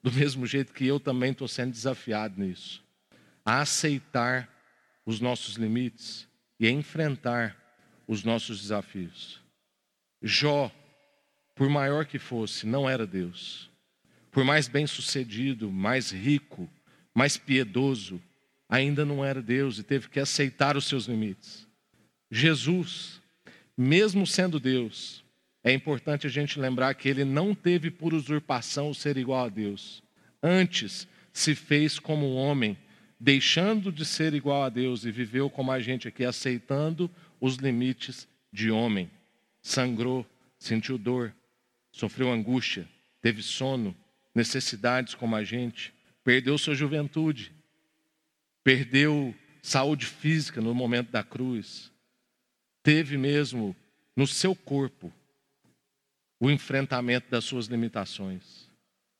do 0.03 0.11
mesmo 0.11 0.45
jeito 0.45 0.73
que 0.73 0.85
eu 0.85 0.99
também 0.99 1.31
estou 1.31 1.47
sendo 1.47 1.71
desafiado 1.71 2.39
nisso, 2.39 2.83
a 3.45 3.61
aceitar 3.61 4.49
os 5.05 5.19
nossos 5.19 5.55
limites 5.55 6.27
e 6.59 6.67
a 6.67 6.71
enfrentar 6.71 7.55
os 8.07 8.23
nossos 8.23 8.61
desafios. 8.61 9.41
Jó, 10.21 10.71
por 11.55 11.69
maior 11.69 12.05
que 12.05 12.19
fosse, 12.19 12.65
não 12.65 12.89
era 12.89 13.07
Deus. 13.07 13.66
Por 14.37 14.43
mais 14.43 14.67
bem-sucedido, 14.67 15.71
mais 15.71 16.11
rico, 16.11 16.69
mais 17.11 17.37
piedoso, 17.37 18.21
ainda 18.69 19.03
não 19.03 19.25
era 19.25 19.41
Deus 19.41 19.79
e 19.79 19.83
teve 19.83 20.09
que 20.09 20.19
aceitar 20.19 20.77
os 20.77 20.85
seus 20.85 21.05
limites. 21.05 21.67
Jesus, 22.29 23.19
mesmo 23.75 24.27
sendo 24.27 24.59
Deus, 24.59 25.23
é 25.63 25.73
importante 25.73 26.27
a 26.27 26.29
gente 26.29 26.59
lembrar 26.59 26.93
que 26.93 27.09
ele 27.09 27.25
não 27.25 27.55
teve 27.55 27.89
por 27.89 28.13
usurpação 28.13 28.91
o 28.91 28.93
ser 28.93 29.17
igual 29.17 29.45
a 29.45 29.49
Deus. 29.49 30.03
Antes, 30.43 31.07
se 31.33 31.55
fez 31.55 31.97
como 31.97 32.35
homem 32.35 32.77
deixando 33.19 33.91
de 33.91 34.05
ser 34.05 34.35
igual 34.35 34.61
a 34.61 34.69
Deus 34.69 35.03
e 35.03 35.09
viveu 35.09 35.49
como 35.49 35.71
a 35.71 35.79
gente 35.79 36.07
aqui, 36.07 36.23
aceitando 36.23 37.09
os 37.41 37.55
limites 37.55 38.27
de 38.53 38.69
homem. 38.69 39.09
Sangrou, 39.63 40.23
sentiu 40.59 40.95
dor, 40.99 41.33
sofreu 41.91 42.31
angústia, 42.31 42.87
teve 43.19 43.41
sono, 43.41 43.95
necessidades 44.37 45.15
como 45.15 45.35
a 45.35 45.43
gente, 45.43 45.91
perdeu 46.23 46.59
sua 46.59 46.75
juventude, 46.75 47.51
perdeu 48.63 49.33
saúde 49.63 50.05
física 50.05 50.61
no 50.61 50.75
momento 50.75 51.09
da 51.09 51.23
cruz, 51.23 51.91
teve 52.83 53.17
mesmo 53.17 53.75
no 54.15 54.27
seu 54.27 54.55
corpo 54.55 55.11
o 56.39 56.51
enfrentamento 56.51 57.31
das 57.31 57.45
suas 57.45 57.65
limitações. 57.65 58.69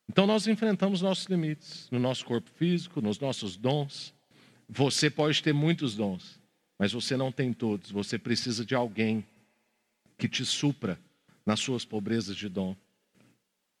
Então 0.08 0.24
nós 0.24 0.46
enfrentamos 0.46 1.02
nossos 1.02 1.26
limites 1.26 1.88
no 1.90 1.98
nosso 1.98 2.24
corpo 2.24 2.48
físico, 2.50 3.02
nos 3.02 3.18
nossos 3.18 3.56
dons. 3.56 4.14
Você 4.68 5.10
pode 5.10 5.42
ter 5.42 5.52
muitos 5.52 5.96
dons, 5.96 6.40
mas 6.78 6.92
você 6.92 7.16
não 7.16 7.32
tem 7.32 7.52
todos. 7.52 7.90
Você 7.90 8.20
precisa 8.20 8.64
de 8.64 8.76
alguém 8.76 9.26
que 10.16 10.28
te 10.28 10.44
supra 10.44 10.96
nas 11.44 11.58
suas 11.58 11.84
pobrezas 11.84 12.36
de 12.36 12.48
dom. 12.48 12.76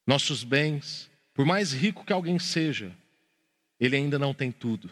Nossos 0.04 0.42
bens, 0.42 1.08
por 1.38 1.46
mais 1.46 1.72
rico 1.72 2.04
que 2.04 2.12
alguém 2.12 2.36
seja, 2.40 2.92
ele 3.78 3.94
ainda 3.94 4.18
não 4.18 4.34
tem 4.34 4.50
tudo. 4.50 4.90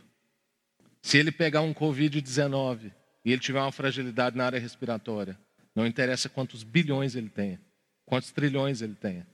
Se 1.02 1.18
ele 1.18 1.32
pegar 1.32 1.62
um 1.62 1.74
Covid-19 1.74 2.92
e 3.24 3.32
ele 3.32 3.40
tiver 3.40 3.58
uma 3.58 3.72
fragilidade 3.72 4.36
na 4.36 4.46
área 4.46 4.60
respiratória, 4.60 5.36
não 5.74 5.84
interessa 5.84 6.28
quantos 6.28 6.62
bilhões 6.62 7.16
ele 7.16 7.28
tenha, 7.28 7.60
quantos 8.04 8.30
trilhões 8.30 8.80
ele 8.80 8.94
tenha 8.94 9.26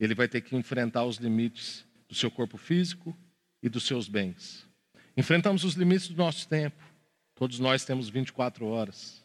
ele 0.00 0.14
vai 0.14 0.26
ter 0.26 0.40
que 0.40 0.56
enfrentar 0.56 1.04
os 1.04 1.18
limites 1.18 1.84
do 2.08 2.14
seu 2.14 2.30
corpo 2.30 2.56
físico 2.56 3.14
e 3.62 3.68
dos 3.68 3.84
seus 3.84 4.08
bens. 4.08 4.66
Enfrentamos 5.14 5.62
os 5.62 5.74
limites 5.74 6.08
do 6.08 6.16
nosso 6.16 6.48
tempo. 6.48 6.82
Todos 7.34 7.58
nós 7.58 7.84
temos 7.84 8.08
24 8.08 8.66
horas. 8.66 9.22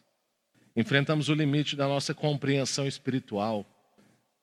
Enfrentamos 0.76 1.30
o 1.30 1.34
limite 1.34 1.74
da 1.74 1.88
nossa 1.88 2.14
compreensão 2.14 2.86
espiritual. 2.86 3.64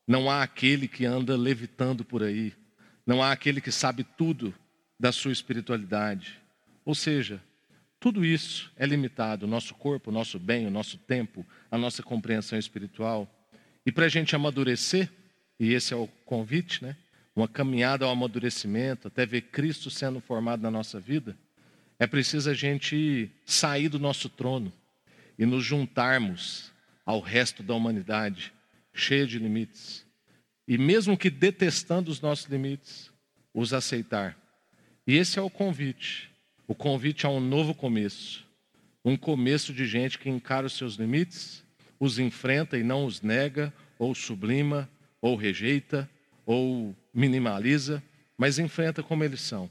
Não 0.06 0.30
há 0.30 0.42
aquele 0.42 0.86
que 0.86 1.06
anda 1.06 1.36
levitando 1.36 2.04
por 2.04 2.22
aí. 2.22 2.52
Não 3.06 3.22
há 3.22 3.32
aquele 3.32 3.60
que 3.60 3.72
sabe 3.72 4.04
tudo 4.04 4.54
da 4.98 5.12
sua 5.12 5.32
espiritualidade. 5.32 6.38
Ou 6.84 6.94
seja, 6.94 7.40
tudo 7.98 8.24
isso 8.24 8.70
é 8.76 8.84
limitado, 8.84 9.46
nosso 9.46 9.74
corpo, 9.74 10.10
nosso 10.10 10.38
bem, 10.38 10.66
o 10.66 10.70
nosso 10.70 10.98
tempo, 10.98 11.46
a 11.70 11.78
nossa 11.78 12.02
compreensão 12.02 12.58
espiritual. 12.58 13.26
E 13.86 13.90
para 13.90 14.06
a 14.06 14.08
gente 14.08 14.36
amadurecer, 14.36 15.10
e 15.58 15.72
esse 15.72 15.94
é 15.94 15.96
o 15.96 16.06
convite, 16.26 16.84
né? 16.84 16.96
Uma 17.34 17.48
caminhada 17.48 18.04
ao 18.04 18.10
amadurecimento, 18.10 19.08
até 19.08 19.26
ver 19.26 19.42
Cristo 19.42 19.90
sendo 19.90 20.20
formado 20.20 20.60
na 20.60 20.70
nossa 20.70 21.00
vida, 21.00 21.36
é 21.98 22.06
preciso 22.06 22.50
a 22.50 22.54
gente 22.54 23.30
sair 23.46 23.88
do 23.88 23.98
nosso 23.98 24.28
trono 24.28 24.72
e 25.38 25.46
nos 25.46 25.64
juntarmos 25.64 26.72
ao 27.06 27.20
resto 27.20 27.62
da 27.62 27.74
humanidade, 27.74 28.52
cheia 28.94 29.26
de 29.26 29.38
limites. 29.38 30.06
E 30.66 30.78
mesmo 30.78 31.18
que 31.18 31.28
detestando 31.28 32.10
os 32.10 32.20
nossos 32.20 32.46
limites, 32.46 33.10
os 33.52 33.74
aceitar. 33.74 34.38
E 35.06 35.16
esse 35.16 35.38
é 35.38 35.42
o 35.42 35.50
convite. 35.50 36.30
O 36.66 36.74
convite 36.74 37.26
a 37.26 37.28
um 37.28 37.40
novo 37.40 37.74
começo. 37.74 38.46
Um 39.04 39.16
começo 39.16 39.74
de 39.74 39.84
gente 39.86 40.18
que 40.18 40.30
encara 40.30 40.66
os 40.66 40.72
seus 40.72 40.94
limites, 40.94 41.62
os 42.00 42.18
enfrenta 42.18 42.78
e 42.78 42.82
não 42.82 43.04
os 43.04 43.20
nega 43.20 43.72
ou 43.98 44.14
sublima 44.14 44.88
ou 45.20 45.36
rejeita, 45.36 46.08
ou 46.46 46.94
minimaliza, 47.12 48.02
mas 48.36 48.58
enfrenta 48.58 49.02
como 49.02 49.24
eles 49.24 49.40
são. 49.40 49.70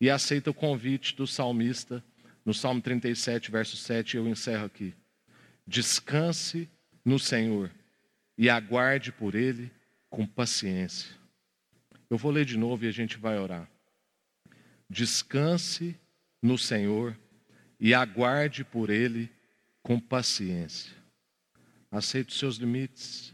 E 0.00 0.10
aceita 0.10 0.50
o 0.50 0.54
convite 0.54 1.14
do 1.16 1.26
salmista, 1.26 2.02
no 2.44 2.52
Salmo 2.52 2.80
37, 2.80 3.50
verso 3.50 3.76
7, 3.76 4.16
eu 4.16 4.26
encerro 4.26 4.64
aqui. 4.64 4.92
Descanse 5.66 6.68
no 7.04 7.18
Senhor 7.18 7.70
e 8.42 8.50
aguarde 8.50 9.12
por 9.12 9.36
Ele 9.36 9.70
com 10.10 10.26
paciência. 10.26 11.08
Eu 12.10 12.18
vou 12.18 12.32
ler 12.32 12.44
de 12.44 12.58
novo 12.58 12.84
e 12.84 12.88
a 12.88 12.90
gente 12.90 13.16
vai 13.16 13.38
orar. 13.38 13.70
Descanse 14.90 15.96
no 16.42 16.58
Senhor 16.58 17.16
e 17.78 17.94
aguarde 17.94 18.64
por 18.64 18.90
Ele 18.90 19.30
com 19.80 20.00
paciência. 20.00 20.92
Aceite 21.88 22.30
os 22.30 22.38
seus 22.40 22.56
limites, 22.56 23.32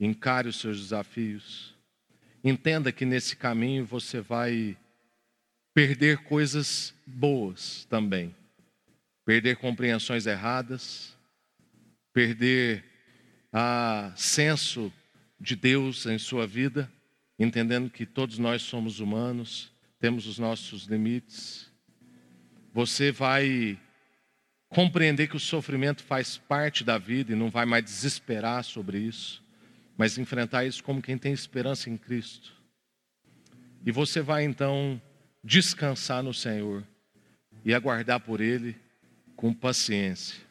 encare 0.00 0.48
os 0.48 0.58
seus 0.58 0.80
desafios. 0.80 1.72
Entenda 2.42 2.90
que 2.90 3.04
nesse 3.04 3.36
caminho 3.36 3.86
você 3.86 4.20
vai 4.20 4.76
perder 5.72 6.24
coisas 6.24 6.92
boas 7.06 7.84
também. 7.84 8.34
Perder 9.24 9.58
compreensões 9.58 10.26
erradas, 10.26 11.16
perder 12.12 12.87
a 13.52 14.12
senso 14.16 14.92
de 15.40 15.56
Deus 15.56 16.06
em 16.06 16.18
sua 16.18 16.46
vida, 16.46 16.90
entendendo 17.38 17.90
que 17.90 18.04
todos 18.04 18.38
nós 18.38 18.62
somos 18.62 19.00
humanos, 19.00 19.72
temos 19.98 20.26
os 20.26 20.38
nossos 20.38 20.84
limites. 20.84 21.70
Você 22.72 23.10
vai 23.10 23.78
compreender 24.68 25.28
que 25.28 25.36
o 25.36 25.40
sofrimento 25.40 26.02
faz 26.02 26.36
parte 26.36 26.84
da 26.84 26.98
vida 26.98 27.32
e 27.32 27.36
não 27.36 27.50
vai 27.50 27.64
mais 27.64 27.84
desesperar 27.84 28.62
sobre 28.64 28.98
isso, 28.98 29.42
mas 29.96 30.18
enfrentar 30.18 30.64
isso 30.64 30.82
como 30.84 31.02
quem 31.02 31.16
tem 31.16 31.32
esperança 31.32 31.88
em 31.88 31.96
Cristo. 31.96 32.52
E 33.84 33.90
você 33.90 34.20
vai 34.20 34.44
então 34.44 35.00
descansar 35.42 36.22
no 36.22 36.34
Senhor 36.34 36.84
e 37.64 37.72
aguardar 37.72 38.20
por 38.20 38.40
Ele 38.40 38.76
com 39.34 39.54
paciência. 39.54 40.47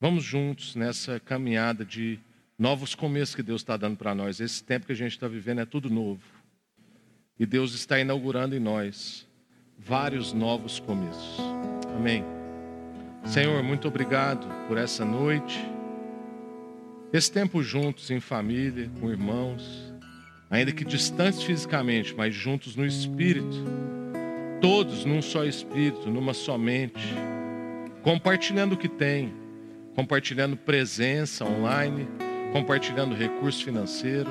Vamos 0.00 0.22
juntos 0.22 0.76
nessa 0.76 1.18
caminhada 1.18 1.84
de 1.84 2.20
novos 2.56 2.94
começos 2.94 3.34
que 3.34 3.42
Deus 3.42 3.62
está 3.62 3.76
dando 3.76 3.96
para 3.96 4.14
nós. 4.14 4.38
Esse 4.38 4.62
tempo 4.62 4.86
que 4.86 4.92
a 4.92 4.96
gente 4.96 5.10
está 5.10 5.26
vivendo 5.26 5.60
é 5.60 5.66
tudo 5.66 5.90
novo. 5.90 6.22
E 7.36 7.44
Deus 7.44 7.74
está 7.74 7.98
inaugurando 7.98 8.54
em 8.54 8.60
nós 8.60 9.26
vários 9.76 10.32
novos 10.32 10.78
começos. 10.78 11.40
Amém. 11.96 12.24
Senhor, 13.24 13.60
muito 13.64 13.88
obrigado 13.88 14.46
por 14.68 14.78
essa 14.78 15.04
noite. 15.04 15.58
Esse 17.12 17.32
tempo 17.32 17.60
juntos 17.60 18.08
em 18.08 18.20
família, 18.20 18.88
com 19.00 19.10
irmãos, 19.10 19.92
ainda 20.48 20.70
que 20.70 20.84
distantes 20.84 21.42
fisicamente, 21.42 22.14
mas 22.14 22.32
juntos 22.32 22.76
no 22.76 22.86
espírito. 22.86 23.64
Todos 24.60 25.04
num 25.04 25.20
só 25.20 25.44
espírito, 25.44 26.08
numa 26.08 26.34
só 26.34 26.56
mente, 26.56 27.14
compartilhando 28.04 28.74
o 28.74 28.78
que 28.78 28.88
tem 28.88 29.47
compartilhando 29.98 30.56
presença 30.56 31.44
online, 31.44 32.06
compartilhando 32.52 33.16
recurso 33.16 33.64
financeiro, 33.64 34.30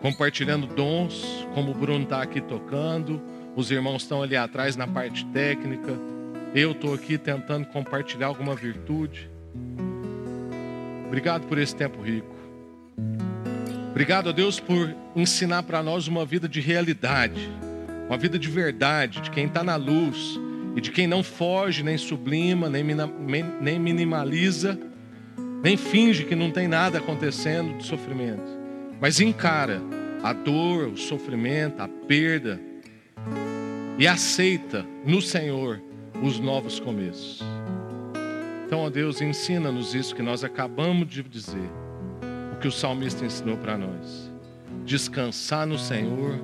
compartilhando 0.00 0.68
dons, 0.68 1.44
como 1.52 1.72
o 1.72 1.74
Bruno 1.74 2.04
está 2.04 2.22
aqui 2.22 2.40
tocando, 2.40 3.20
os 3.56 3.72
irmãos 3.72 4.02
estão 4.02 4.22
ali 4.22 4.36
atrás 4.36 4.76
na 4.76 4.86
parte 4.86 5.26
técnica, 5.26 5.98
eu 6.54 6.70
estou 6.70 6.94
aqui 6.94 7.18
tentando 7.18 7.66
compartilhar 7.66 8.28
alguma 8.28 8.54
virtude. 8.54 9.28
Obrigado 11.08 11.48
por 11.48 11.58
esse 11.58 11.74
tempo 11.74 12.00
rico. 12.00 12.32
Obrigado 13.90 14.28
a 14.28 14.32
Deus 14.32 14.60
por 14.60 14.94
ensinar 15.16 15.64
para 15.64 15.82
nós 15.82 16.06
uma 16.06 16.24
vida 16.24 16.48
de 16.48 16.60
realidade, 16.60 17.50
uma 18.06 18.16
vida 18.16 18.38
de 18.38 18.48
verdade, 18.48 19.22
de 19.22 19.30
quem 19.32 19.46
está 19.46 19.64
na 19.64 19.74
luz, 19.74 20.38
e 20.74 20.80
de 20.80 20.90
quem 20.90 21.06
não 21.06 21.22
foge, 21.22 21.82
nem 21.82 21.98
sublima, 21.98 22.68
nem, 22.68 22.84
nem 23.60 23.78
minimaliza, 23.78 24.78
nem 25.62 25.76
finge 25.76 26.24
que 26.24 26.34
não 26.34 26.50
tem 26.50 26.66
nada 26.66 26.98
acontecendo 26.98 27.76
de 27.78 27.86
sofrimento, 27.86 28.58
mas 29.00 29.20
encara 29.20 29.80
a 30.22 30.32
dor, 30.32 30.88
o 30.88 30.96
sofrimento, 30.96 31.80
a 31.80 31.88
perda 31.88 32.60
e 33.98 34.06
aceita 34.06 34.86
no 35.04 35.20
Senhor 35.20 35.80
os 36.22 36.38
novos 36.38 36.80
começos. 36.80 37.40
Então, 38.66 38.80
ó 38.80 38.90
Deus, 38.90 39.20
ensina-nos 39.20 39.94
isso 39.94 40.14
que 40.14 40.22
nós 40.22 40.42
acabamos 40.42 41.06
de 41.08 41.22
dizer, 41.22 41.70
o 42.52 42.56
que 42.56 42.68
o 42.68 42.72
salmista 42.72 43.24
ensinou 43.24 43.56
para 43.58 43.76
nós: 43.76 44.32
descansar 44.84 45.66
no 45.66 45.78
Senhor 45.78 46.40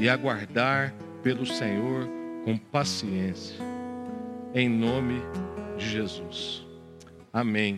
e 0.00 0.08
aguardar 0.08 0.94
pelo 1.22 1.44
Senhor 1.44 2.17
com 2.44 2.56
paciência. 2.56 3.56
Em 4.54 4.68
nome 4.68 5.20
de 5.76 5.88
Jesus. 5.88 6.66
Amém. 7.32 7.76